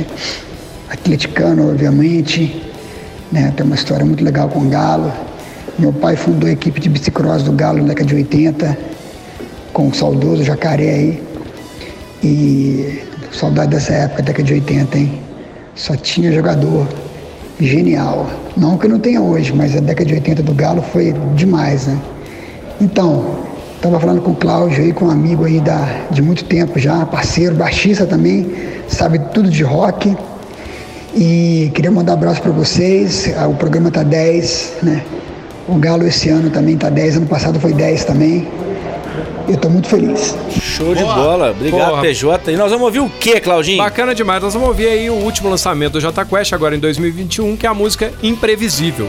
atleticano 0.93 1.71
obviamente, 1.71 2.63
né? 3.31 3.53
Tem 3.57 3.65
uma 3.65 3.75
história 3.75 4.05
muito 4.05 4.23
legal 4.23 4.49
com 4.49 4.61
o 4.61 4.69
Galo. 4.69 5.11
Meu 5.79 5.93
pai 5.93 6.17
fundou 6.17 6.49
a 6.49 6.53
equipe 6.53 6.79
de 6.81 6.89
bicicross 6.89 7.43
do 7.43 7.53
Galo 7.53 7.79
na 7.79 7.89
década 7.89 8.07
de 8.07 8.15
80, 8.15 8.79
com 9.73 9.89
o 9.89 9.95
saudoso 9.95 10.45
Jacaré 10.45 10.91
aí. 10.91 11.23
E 12.23 13.03
saudade 13.33 13.71
dessa 13.71 13.93
época, 13.93 14.23
década 14.23 14.45
de 14.45 14.55
80, 14.55 14.99
hein? 14.99 15.21
Só 15.75 15.97
tinha 15.97 16.31
jogador 16.31 16.87
genial. 17.59 18.29
Não 18.57 18.77
que 18.77 18.87
não 18.87 18.99
tenha 18.99 19.21
hoje, 19.21 19.53
mas 19.55 19.75
a 19.75 19.81
década 19.81 20.05
de 20.05 20.15
80 20.15 20.43
do 20.43 20.55
Galo 20.55 20.83
foi 20.83 21.15
demais, 21.35 21.87
né? 21.87 21.99
Então, 22.81 23.39
estava 23.77 23.99
falando 23.99 24.21
com 24.21 24.33
o 24.33 24.37
Cláudio 24.37 24.83
aí, 24.83 24.93
com 24.93 25.07
um 25.07 25.11
amigo 25.11 25.45
aí 25.45 25.61
da, 25.61 26.07
de 26.11 26.21
muito 26.21 26.45
tempo 26.45 26.79
já, 26.79 27.07
parceiro, 27.07 27.55
baixista 27.55 28.07
também, 28.07 28.53
sabe 28.89 29.19
tudo 29.33 29.49
de 29.49 29.63
rock. 29.63 30.15
E 31.15 31.71
queria 31.75 31.91
mandar 31.91 32.13
um 32.13 32.15
abraço 32.17 32.41
para 32.43 32.53
vocês. 32.53 33.33
Ah, 33.37 33.47
O 33.47 33.55
programa 33.55 33.91
tá 33.91 34.03
10, 34.03 34.79
né? 34.83 35.03
O 35.69 35.77
Galo 35.77 36.07
esse 36.07 36.29
ano 36.29 36.51
também 36.51 36.77
tá 36.77 36.89
10, 36.91 37.19
ano 37.19 37.27
passado 37.27 37.61
foi 37.61 37.73
10 37.73 38.05
também. 38.05 38.49
Eu 39.49 39.57
tô 39.57 39.69
muito 39.69 39.89
feliz. 39.89 40.35
Show 40.61 40.95
de 40.95 41.03
bola. 41.03 41.51
Obrigado, 41.51 41.89
Porra. 41.91 42.03
PJ. 42.03 42.53
E 42.53 42.57
nós 42.57 42.71
vamos 42.71 42.87
ouvir 42.87 43.01
o 43.01 43.09
que, 43.11 43.41
Claudinho? 43.41 43.79
Bacana 43.79 44.15
demais. 44.15 44.43
Nós 44.43 44.55
vamos 44.55 44.69
ouvir 44.69 44.87
aí 44.87 45.11
o 45.11 45.15
último 45.15 45.49
lançamento 45.51 45.93
do 45.95 46.01
Jota 46.01 46.25
Quest 46.25 46.53
agora 46.53 46.75
em 46.75 46.79
2021, 46.79 47.57
que 47.57 47.67
é 47.67 47.69
a 47.69 47.75
música 47.75 48.13
Imprevisível. 48.23 49.09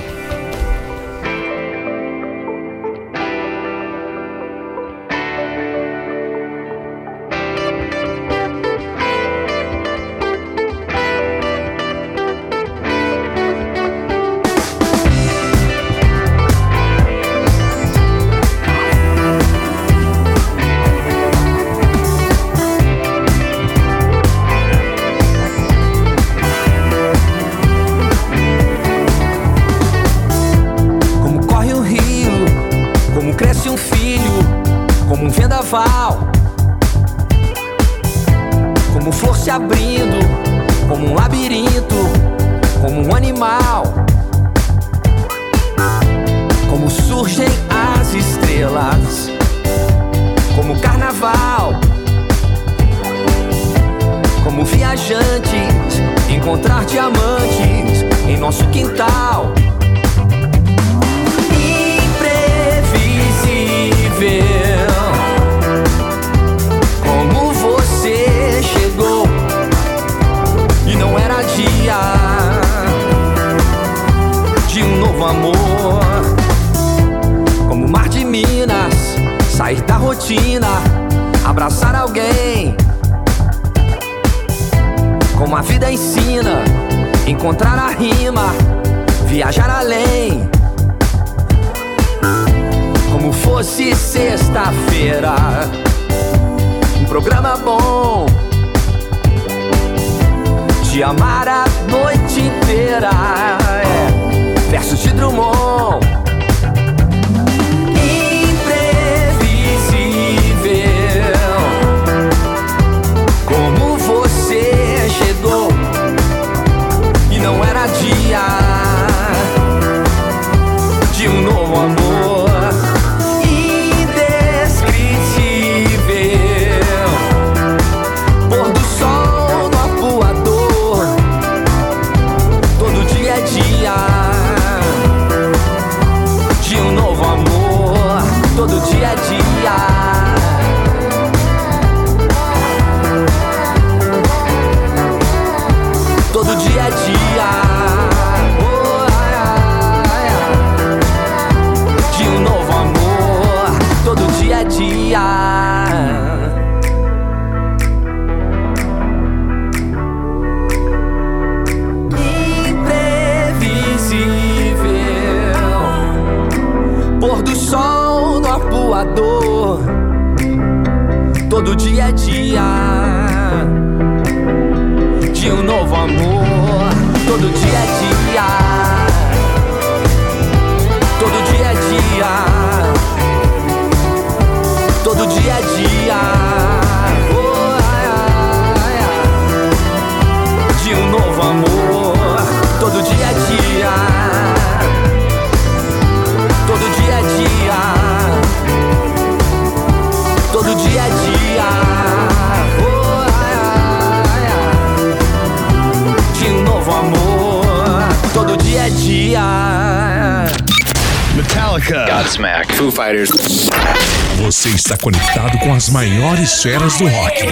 Você 214.64 214.70
está 214.70 214.96
conectado 214.96 215.58
com 215.58 215.74
as 215.74 215.90
maiores 215.90 216.64
feras 216.64 216.98
do 216.98 217.06
rock. 217.06 217.44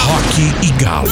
Rock 0.00 0.54
e 0.62 0.72
Galo. 0.72 1.08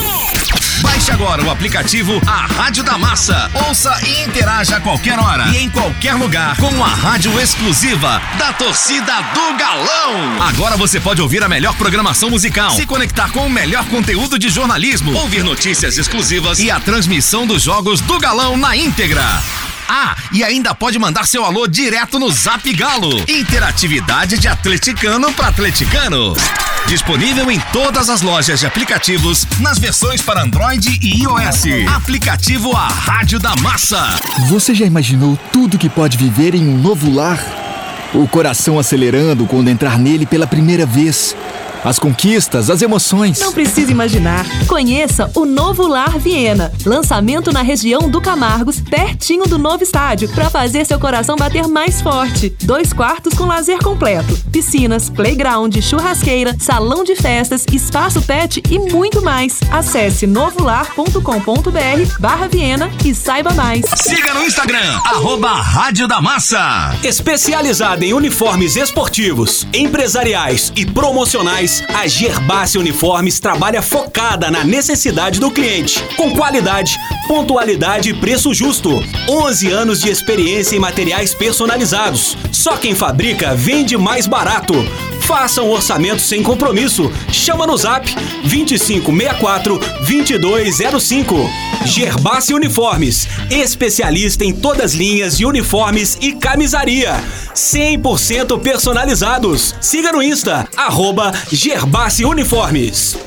Baixe 0.83 1.13
agora 1.13 1.45
o 1.45 1.49
aplicativo 1.49 2.21
A 2.27 2.45
Rádio 2.45 2.83
da 2.83 2.99
Massa. 2.99 3.49
Ouça 3.69 3.97
e 4.05 4.25
interaja 4.25 4.79
a 4.79 4.81
qualquer 4.81 5.17
hora 5.17 5.47
e 5.51 5.59
em 5.59 5.71
qualquer 5.71 6.15
lugar 6.15 6.57
com 6.57 6.83
a 6.83 6.89
rádio 6.89 7.39
exclusiva 7.41 8.21
da 8.37 8.53
torcida 8.53 9.23
do 9.33 9.57
Galão. 9.57 10.43
Agora 10.49 10.77
você 10.77 10.99
pode 10.99 11.23
ouvir 11.23 11.45
a 11.45 11.49
melhor 11.49 11.77
programação 11.77 12.29
musical, 12.29 12.73
se 12.73 12.85
conectar 12.85 13.31
com 13.31 13.47
o 13.47 13.51
melhor 13.51 13.85
conteúdo 13.85 14.41
de 14.41 14.49
jornalismo, 14.49 15.15
ouvir 15.15 15.45
notícias 15.45 15.97
exclusivas 15.97 16.59
e 16.59 16.69
a 16.69 16.81
transmissão 16.81 17.47
dos 17.47 17.63
jogos 17.63 18.01
do 18.01 18.19
Galão 18.19 18.57
na 18.57 18.77
íntegra. 18.77 19.25
Ah, 19.89 20.15
e 20.31 20.45
ainda 20.45 20.75
pode 20.75 20.99
mandar 20.99 21.27
seu 21.27 21.47
alô 21.47 21.67
direto 21.67 22.19
no 22.19 22.31
Zap 22.31 22.71
Galo. 22.75 23.25
Interatividade 23.27 24.37
de 24.37 24.47
atleticano 24.47 25.33
para 25.33 25.49
atleticano. 25.49 26.35
Disponível 26.87 27.51
em 27.51 27.59
todas 27.73 28.11
as 28.11 28.21
lojas 28.21 28.61
de 28.61 28.67
aplicativos 28.67 29.47
nas 29.61 29.79
versões 29.79 30.21
para 30.21 30.43
Android 30.43 30.99
e 31.01 31.23
iOS. 31.23 31.89
Aplicativo 31.97 32.77
A 32.77 32.87
Rádio 32.87 33.39
da 33.39 33.57
Massa. 33.57 34.21
Você 34.51 34.75
já 34.75 34.85
imaginou 34.85 35.39
tudo 35.51 35.79
que 35.79 35.89
pode 35.89 36.19
viver 36.19 36.55
em 36.55 36.69
um 36.69 36.77
novo 36.77 37.11
lar? 37.11 37.43
O 38.13 38.29
coração 38.29 38.79
acelerando 38.79 39.47
quando 39.47 39.69
entrar 39.69 39.99
nele 39.99 40.27
pela 40.27 40.47
primeira 40.47 40.85
vez. 40.85 41.35
As 41.85 41.99
conquistas, 41.99 42.71
as 42.71 42.83
emoções. 42.83 43.41
Não 43.41 43.53
precisa 43.53 43.91
imaginar. 43.91 44.45
Conheça 44.67 45.31
o 45.35 45.45
Novo 45.45 45.87
Lar 45.87 46.19
Viena. 46.19 46.73
Lançamento 46.85 47.53
na 47.53 47.63
região 47.63 48.09
do 48.11 48.21
Camargos, 48.21 48.81
pertinho 48.81 49.45
do 49.45 49.59
novo 49.59 49.83
estádio, 49.83 50.29
para 50.31 50.51
fazer 50.51 50.85
seu 50.85 50.99
coração 50.99 51.37
bater 51.37 51.69
mais 51.69 52.01
forte. 52.01 52.55
Dois 52.63 52.93
quartos 52.93 53.35
com 53.35 53.45
lazer 53.45 53.79
completo, 53.79 54.37
piscinas, 54.51 55.09
playground, 55.09 55.77
churrasqueira, 55.81 56.57
salão 56.59 57.05
de 57.05 57.15
festas, 57.15 57.65
espaço 57.73 58.21
pet 58.23 58.63
e 58.71 58.79
muito 58.79 59.23
mais. 59.23 59.61
Acesse 59.71 60.27
novolar.com.br 60.27 62.19
barra 62.19 62.49
Viena 62.49 62.91
e 63.05 63.15
saiba 63.15 63.53
mais. 63.55 63.87
Siga 63.97 64.35
no 64.35 64.45
Instagram, 64.45 65.01
arroba 65.05 65.53
Rádio 65.53 66.09
da 66.09 66.21
Massa. 66.21 66.97
Especializada 67.05 68.05
em 68.05 68.13
uniformes 68.13 68.77
esportivos, 68.77 69.67
empresariais 69.73 70.73
e 70.77 70.85
promocionais, 70.85 71.68
a 71.95 72.07
Gerbácia 72.07 72.81
Uniformes 72.81 73.39
trabalha 73.39 73.83
focada 73.83 74.51
na 74.51 74.65
necessidade 74.65 75.39
do 75.39 75.51
cliente, 75.51 76.03
com 76.17 76.31
qualidade, 76.35 76.97
pontualidade 77.27 78.11
e 78.11 78.15
preço 78.15 78.55
justo. 78.55 78.91
11 79.29 79.71
anos 79.71 80.01
de 80.01 80.09
experiência 80.09 80.77
em 80.77 80.79
materiais 80.81 81.35
personalizados. 81.35 82.37
Só 82.53 82.77
quem 82.77 82.95
fabrica 82.95 83.55
vende 83.55 83.97
mais 83.97 84.27
barato. 84.27 84.75
Faça 85.21 85.61
um 85.61 85.71
orçamento 85.71 86.23
sem 86.23 86.43
compromisso. 86.43 87.13
Chama 87.31 87.67
no 87.67 87.77
Zap 87.77 88.11
2564 88.45 89.79
2205. 90.07 91.37
Gerbácia 91.85 92.57
Uniformes, 92.57 93.29
especialista 93.51 94.45
em 94.45 94.53
todas 94.53 94.87
as 94.87 94.95
linhas 94.95 95.37
de 95.37 95.45
uniformes 95.45 96.17
e 96.21 96.33
camisaria. 96.33 97.23
100% 97.55 98.59
personalizados. 98.61 99.75
Siga 99.81 100.13
no 100.13 100.23
Insta, 100.23 100.67
arroba 100.77 101.33
Gerbácia 101.61 102.29
Uniformes. 102.29 103.19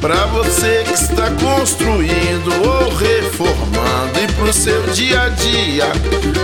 Pra 0.00 0.26
você 0.26 0.82
que 0.84 0.94
está 0.94 1.30
construindo 1.30 2.50
ou 2.68 2.92
reformando 2.92 4.18
e 4.20 4.32
pro 4.32 4.52
seu 4.52 4.82
dia 4.88 5.22
a 5.22 5.28
dia, 5.28 5.84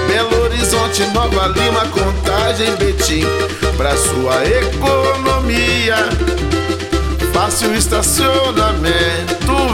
Belo 0.07 0.45
Horizonte, 0.45 1.03
Nova 1.07 1.49
Lima, 1.49 1.89
Contagem, 1.89 2.73
Betim, 2.77 3.25
pra 3.77 3.97
sua 3.97 4.45
economia. 4.47 5.97
Fácil 7.33 7.75
estacionamento, 7.75 8.95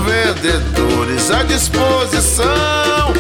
vendedores 0.07 1.30
à 1.30 1.42
disposição. 1.42 3.12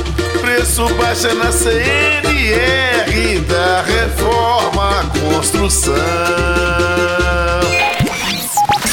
Preço 0.48 0.88
baixo 0.94 1.26
é 1.26 1.34
na 1.34 1.52
CNR 1.52 3.38
da 3.40 3.82
Reforma 3.82 5.04
Construção. 5.20 5.94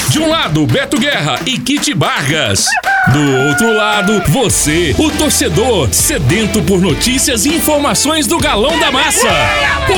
De 0.10 0.20
um 0.20 0.30
lado, 0.30 0.68
Beto 0.68 0.99
Guerra 0.99 1.39
e 1.45 1.58
Kit 1.58 1.93
Vargas. 1.93 2.66
Do 3.14 3.47
outro 3.47 3.72
lado, 3.72 4.22
você, 4.28 4.95
o 4.97 5.12
torcedor, 5.12 5.89
sedento 5.91 6.62
por 6.64 6.82
notícias 6.82 7.45
e 7.45 7.53
informações 7.53 8.26
do 8.26 8.39
Galão 8.39 8.80
da 8.80 8.91
Massa. 8.91 9.30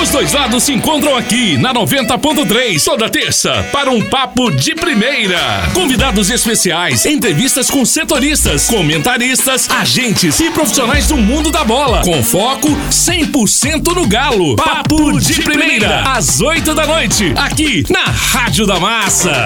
Os 0.01 0.09
dois 0.09 0.33
lados 0.33 0.63
se 0.63 0.73
encontram 0.73 1.15
aqui 1.15 1.57
na 1.57 1.73
90.3 1.73 2.83
toda 2.83 3.09
terça 3.09 3.65
para 3.71 3.89
um 3.89 4.01
papo 4.01 4.51
de 4.51 4.75
primeira. 4.75 5.39
Convidados 5.73 6.29
especiais, 6.29 7.05
entrevistas 7.05 7.71
com 7.71 7.85
setoristas, 7.85 8.67
comentaristas, 8.67 9.69
agentes 9.69 10.39
e 10.41 10.51
profissionais 10.51 11.07
do 11.07 11.15
mundo 11.15 11.49
da 11.49 11.63
bola. 11.63 12.01
Com 12.01 12.21
foco 12.21 12.67
100% 12.91 13.95
no 13.95 14.05
Galo. 14.05 14.57
Papo 14.57 15.17
de 15.17 15.41
primeira, 15.41 16.03
às 16.11 16.41
8 16.41 16.75
da 16.75 16.85
noite, 16.85 17.33
aqui 17.37 17.85
na 17.89 18.03
Rádio 18.03 18.67
da 18.67 18.77
Massa. 18.79 19.45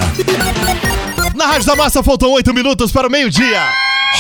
Na 1.36 1.48
Rádio 1.48 1.68
da 1.68 1.76
Massa 1.76 2.04
faltam 2.04 2.32
8 2.32 2.54
minutos 2.54 2.92
para 2.92 3.08
o 3.08 3.12
meio-dia. 3.12 3.62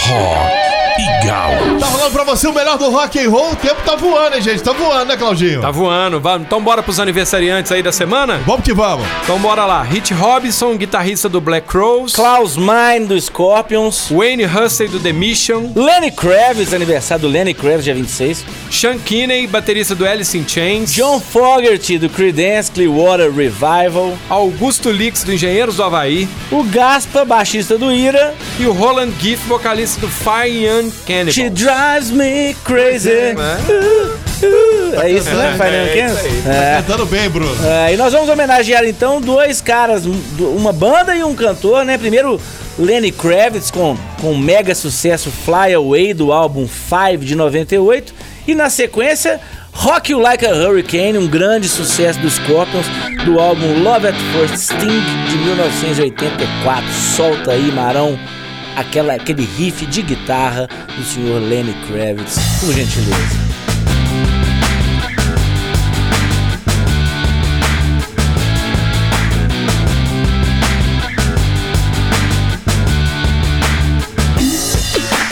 Rock 0.07 0.80
e 1.01 1.25
Galo. 1.25 1.79
Tá 1.79 1.87
rolando 1.87 2.11
pra 2.11 2.23
você 2.23 2.47
o 2.47 2.53
melhor 2.53 2.77
do 2.77 2.89
rock 2.89 3.19
and 3.19 3.29
roll. 3.29 3.51
O 3.51 3.55
tempo 3.55 3.81
tá 3.83 3.95
voando, 3.95 4.35
hein, 4.35 4.41
gente? 4.41 4.61
Tá 4.61 4.71
voando, 4.71 5.05
né, 5.05 5.17
Claudinho? 5.17 5.61
Tá 5.61 5.71
voando. 5.71 6.19
Vamos. 6.19 6.45
Então 6.45 6.61
bora 6.61 6.83
pros 6.83 6.99
aniversariantes 6.99 7.71
aí 7.71 7.81
da 7.81 7.91
semana? 7.91 8.37
Vamos 8.45 8.63
que 8.63 8.73
vamos. 8.73 9.05
Então 9.23 9.39
bora 9.39 9.65
lá. 9.65 9.81
Hit 9.81 10.13
Robinson, 10.13 10.75
guitarrista 10.75 11.27
do 11.27 11.41
Black 11.41 11.67
Crows. 11.67 12.13
Klaus 12.13 12.55
Meine 12.55 13.07
do 13.07 13.19
Scorpions. 13.19 14.09
Wayne 14.11 14.45
Hussey 14.45 14.87
do 14.87 14.99
The 14.99 15.11
Mission. 15.11 15.71
Lenny 15.75 16.11
Kravitz, 16.11 16.73
aniversário 16.73 17.23
do 17.23 17.27
Lenny 17.27 17.53
Kravitz, 17.53 17.83
dia 17.83 17.95
26. 17.95 18.45
Sean 18.69 18.99
Kinney, 18.99 19.47
baterista 19.47 19.95
do 19.95 20.05
Alice 20.05 20.37
in 20.37 20.47
Chains. 20.47 20.93
John 20.93 21.19
Fogerty 21.19 21.97
do 21.97 22.09
Creedence 22.09 22.71
Clearwater 22.71 23.31
Revival. 23.31 24.17
Augusto 24.29 24.91
Lix 24.91 25.23
do 25.23 25.33
Engenheiros 25.33 25.77
do 25.77 25.83
Havaí. 25.83 26.27
O 26.51 26.63
Gaspa, 26.63 27.25
baixista 27.25 27.77
do 27.77 27.91
Ira. 27.91 28.35
E 28.59 28.65
o 28.67 28.71
Roland 28.71 29.11
Giff, 29.19 29.47
vocalista 29.47 29.99
do 30.01 30.07
Fire 30.07 30.65
Young 30.65 30.90
Cannibal. 31.05 31.31
She 31.33 31.49
drives 31.49 32.11
me 32.11 32.55
crazy. 32.63 33.11
É, 33.11 33.33
Uh, 33.33 34.45
uh. 34.45 35.01
É 35.01 35.09
isso, 35.11 35.29
né? 35.29 35.55
Fire 35.57 35.75
Young 35.75 35.89
É, 35.89 35.95
Cannibal? 35.95 36.17
isso 36.17 36.25
aí. 36.27 36.41
Tá 36.43 36.83
cantando 36.87 37.05
bem, 37.05 37.29
Bruno. 37.29 37.55
É, 37.65 37.93
e 37.93 37.97
nós 37.97 38.11
vamos 38.13 38.29
homenagear 38.29 38.83
então 38.85 39.21
dois 39.21 39.61
caras, 39.61 40.05
um- 40.05 40.19
uma 40.57 40.73
banda 40.73 41.15
e 41.15 41.23
um 41.23 41.33
cantor, 41.35 41.85
né? 41.85 41.97
Primeiro, 41.97 42.39
Lenny 42.79 43.11
Kravitz 43.11 43.69
com, 43.71 43.95
com 44.19 44.31
o 44.31 44.37
mega 44.37 44.73
sucesso 44.73 45.29
Fly 45.29 45.73
Away 45.75 46.13
do 46.13 46.31
álbum 46.31 46.67
Five 46.67 47.25
de 47.25 47.35
98. 47.35 48.13
E 48.47 48.55
na 48.55 48.69
sequência, 48.69 49.39
Rock 49.71 50.11
You 50.11 50.19
Like 50.19 50.45
a 50.45 50.49
Hurricane, 50.53 51.17
um 51.17 51.27
grande 51.27 51.69
sucesso 51.69 52.19
dos 52.19 52.33
Scorpions 52.33 52.85
do 53.23 53.39
álbum 53.39 53.83
Love 53.83 54.07
at 54.07 54.15
First 54.33 54.55
Sting 54.57 55.01
de 55.29 55.37
1984. 55.37 56.83
Solta 57.15 57.51
aí, 57.51 57.71
Marão, 57.71 58.17
aquela, 58.75 59.13
aquele 59.13 59.45
riff 59.45 59.85
de 59.85 60.01
guitarra 60.01 60.67
do 60.95 61.03
senhor 61.03 61.39
Lenny 61.41 61.73
Kravitz, 61.87 62.37
por 62.59 62.73
gentileza. 62.73 63.51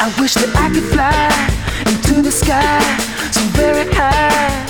I 0.02 0.22
wish 0.22 0.34
that 0.36 0.50
I 0.56 0.70
could 0.74 0.84
fly 0.84 1.30
into 1.86 2.22
the 2.22 2.32
sky 2.32 2.80
so 3.32 3.42
very 3.52 3.86
high, 3.94 4.66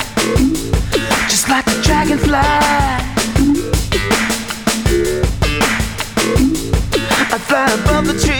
just 1.28 1.48
like 1.48 1.66
a 1.68 1.82
dragonfly. 1.82 2.36
I'd 7.32 7.40
fly 7.42 7.64
above 7.72 8.06
the 8.08 8.14
trees, 8.14 8.39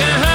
you 0.00 0.06
like 0.06 0.33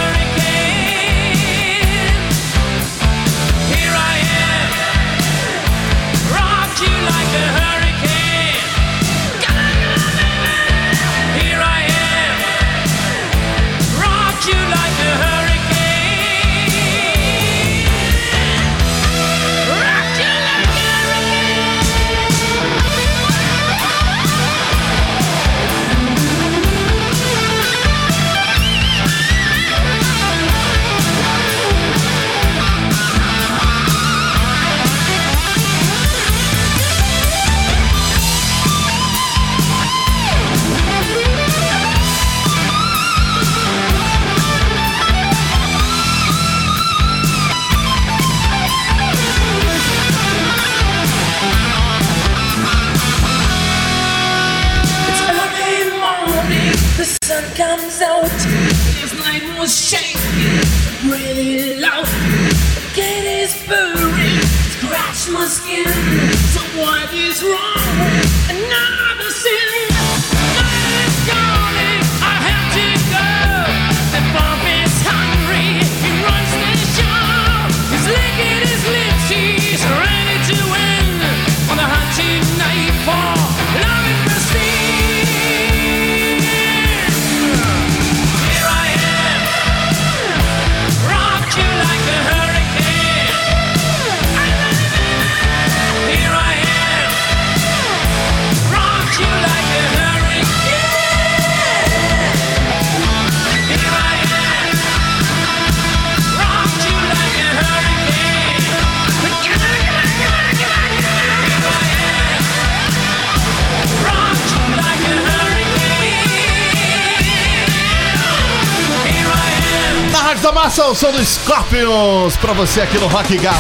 Rádio 120.40 120.44
da 120.44 120.52
Massa, 120.54 120.86
o 120.86 120.96
som 120.96 121.12
do 121.12 121.24
Scorpions 121.24 122.38
pra 122.38 122.54
você 122.54 122.80
aqui 122.82 122.98
no 122.98 123.08
Rock 123.08 123.38
Galo. 123.38 123.58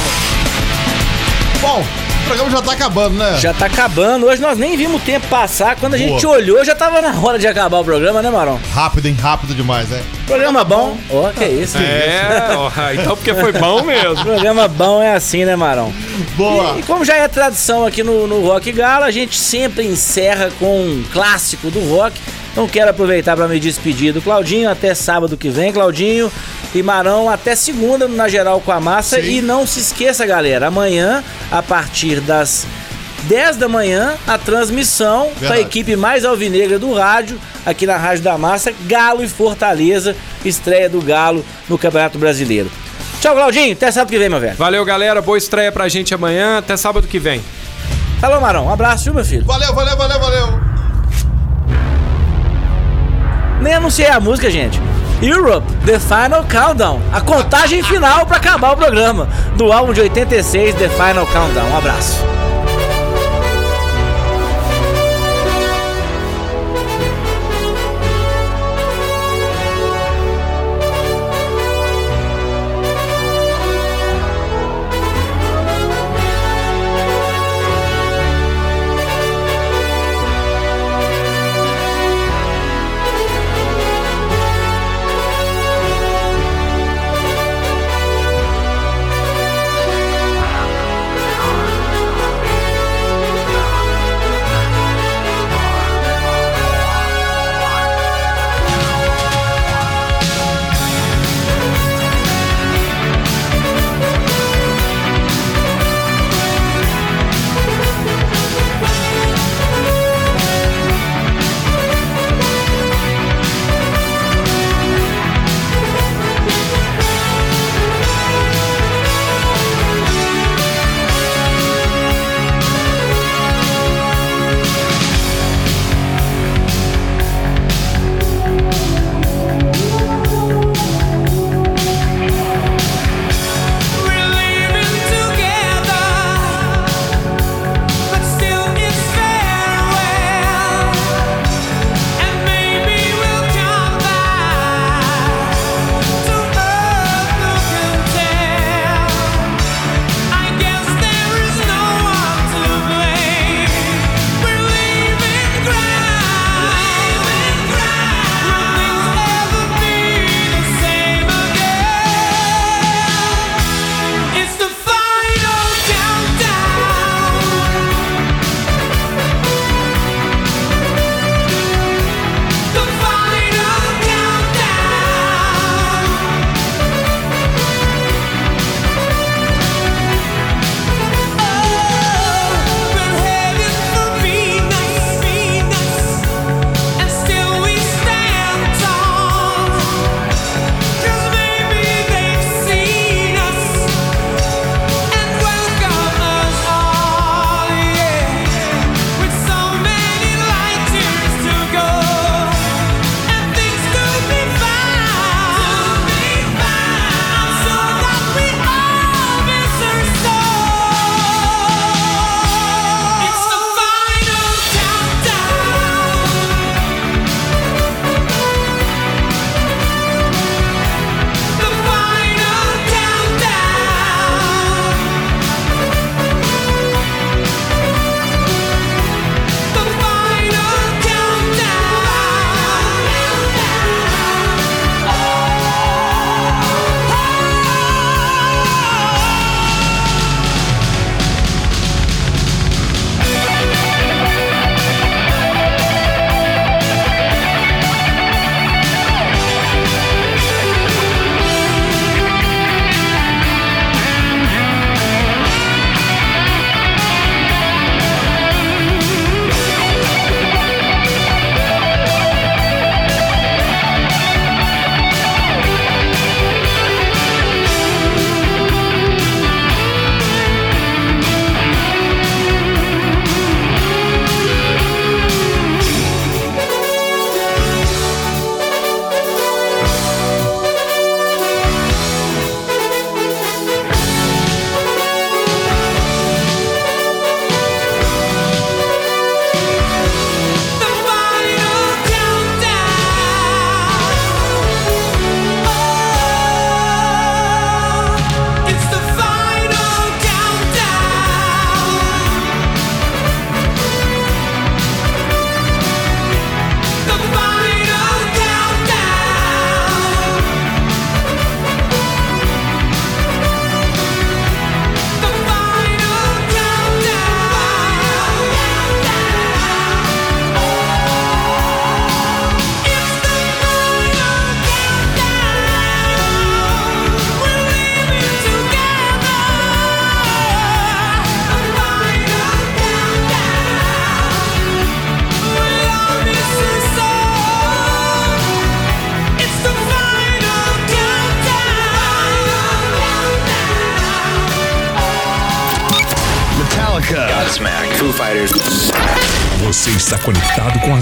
Bom, 1.59 1.81
o 1.81 2.25
programa 2.25 2.49
já 2.49 2.61
tá 2.61 2.71
acabando, 2.71 3.17
né? 3.17 3.37
Já 3.37 3.53
tá 3.53 3.65
acabando. 3.65 4.27
Hoje 4.27 4.41
nós 4.41 4.57
nem 4.57 4.77
vimos 4.77 5.01
o 5.01 5.03
tempo 5.03 5.27
passar. 5.27 5.75
Quando 5.75 5.95
a 5.95 5.97
gente 5.97 6.23
Boa. 6.23 6.37
olhou, 6.37 6.63
já 6.63 6.73
tava 6.73 7.01
na 7.01 7.19
hora 7.19 7.37
de 7.37 7.45
acabar 7.47 7.79
o 7.79 7.83
programa, 7.83 8.21
né, 8.21 8.29
Marão? 8.29 8.57
Rápido, 8.73 9.07
hein? 9.07 9.17
Rápido 9.19 9.53
demais, 9.53 9.91
é. 9.91 10.01
Programa 10.25 10.63
bom. 10.63 10.97
Ó, 11.09 11.29
que 11.31 11.43
isso. 11.43 11.77
É, 11.77 12.55
ó, 12.55 12.71
então 12.93 13.17
porque 13.17 13.33
foi 13.33 13.51
bom 13.51 13.83
mesmo. 13.83 14.23
Programa 14.23 14.67
bom 14.69 15.03
é 15.03 15.15
assim, 15.15 15.43
né, 15.43 15.57
Marão? 15.57 15.91
Boa. 16.37 16.75
E, 16.77 16.79
e 16.79 16.83
como 16.83 17.03
já 17.03 17.15
é 17.15 17.27
tradição 17.27 17.85
aqui 17.85 18.03
no, 18.03 18.25
no 18.25 18.41
Rock 18.45 18.71
Gala, 18.71 19.05
a 19.05 19.11
gente 19.11 19.37
sempre 19.37 19.85
encerra 19.85 20.49
com 20.57 20.79
um 20.79 21.03
clássico 21.11 21.69
do 21.69 21.81
rock. 21.93 22.17
Então 22.51 22.67
quero 22.67 22.89
aproveitar 22.89 23.35
para 23.35 23.47
me 23.47 23.59
despedir 23.59 24.13
do 24.13 24.21
Claudinho 24.21 24.69
até 24.69 24.95
sábado 24.95 25.37
que 25.37 25.49
vem, 25.49 25.73
Claudinho 25.73 26.31
e 26.73 26.83
Marão 26.83 27.29
até 27.29 27.55
segunda 27.55 28.07
na 28.07 28.27
geral 28.27 28.61
com 28.61 28.71
a 28.71 28.79
massa 28.79 29.19
e 29.19 29.41
não 29.41 29.65
se 29.65 29.79
esqueça, 29.79 30.25
galera, 30.25 30.67
amanhã 30.67 31.23
a 31.51 31.61
partir 31.63 32.21
das 32.21 32.65
10 33.23 33.57
da 33.57 33.67
manhã 33.67 34.13
a 34.27 34.37
transmissão 34.37 35.25
com 35.25 35.31
a 35.31 35.39
Verdade. 35.39 35.61
equipe 35.61 35.95
mais 35.95 36.23
alvinegra 36.23 36.79
do 36.79 36.93
rádio 36.93 37.39
aqui 37.65 37.85
na 37.85 37.97
Rádio 37.97 38.23
da 38.23 38.37
Massa, 38.37 38.73
Galo 38.87 39.23
e 39.23 39.27
Fortaleza, 39.27 40.15
estreia 40.45 40.89
do 40.89 41.01
Galo 41.01 41.43
no 41.67 41.77
Campeonato 41.77 42.17
Brasileiro. 42.17 42.71
Tchau, 43.21 43.35
Claudinho, 43.35 43.73
até 43.73 43.91
sábado 43.91 44.09
que 44.11 44.17
vem, 44.17 44.29
meu 44.29 44.39
velho. 44.39 44.55
Valeu, 44.55 44.85
galera. 44.85 45.21
Boa 45.21 45.37
estreia 45.37 45.71
pra 45.73 45.89
gente 45.89 46.13
amanhã. 46.13 46.59
Até 46.59 46.77
sábado 46.77 47.05
que 47.05 47.19
vem. 47.19 47.43
Falou, 48.21 48.39
Marão. 48.39 48.67
Um 48.67 48.71
abraço, 48.71 49.03
viu, 49.03 49.13
meu 49.13 49.25
filho? 49.25 49.43
Valeu, 49.43 49.75
valeu, 49.75 49.97
valeu, 49.97 50.19
valeu. 50.19 50.59
Nem 53.61 53.73
anunciei 53.73 54.07
a 54.07 54.21
música, 54.21 54.49
gente. 54.49 54.79
Europe, 55.21 55.65
The 55.85 55.99
Final 55.99 56.43
Countdown. 56.45 57.01
A 57.11 57.21
contagem 57.21 57.83
final 57.83 58.25
pra 58.25 58.37
acabar 58.37 58.73
o 58.73 58.77
programa. 58.77 59.27
Do 59.57 59.71
álbum 59.71 59.93
de 59.93 60.01
86, 60.01 60.75
The 60.75 60.89
Final 60.89 61.25
Countdown. 61.27 61.69
Um 61.69 61.77
abraço. 61.77 62.38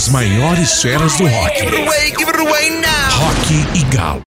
As 0.07 0.11
maiores 0.11 0.81
feras 0.81 1.17
do 1.17 1.25
rock. 1.25 1.53
Give 1.53 1.67
it 1.67 1.73
away, 1.73 2.11
give 2.17 2.29
it 2.29 2.39
away 2.39 2.69
now. 2.81 3.09
Rock 3.19 3.53
e 3.75 3.83
Galo. 3.95 4.26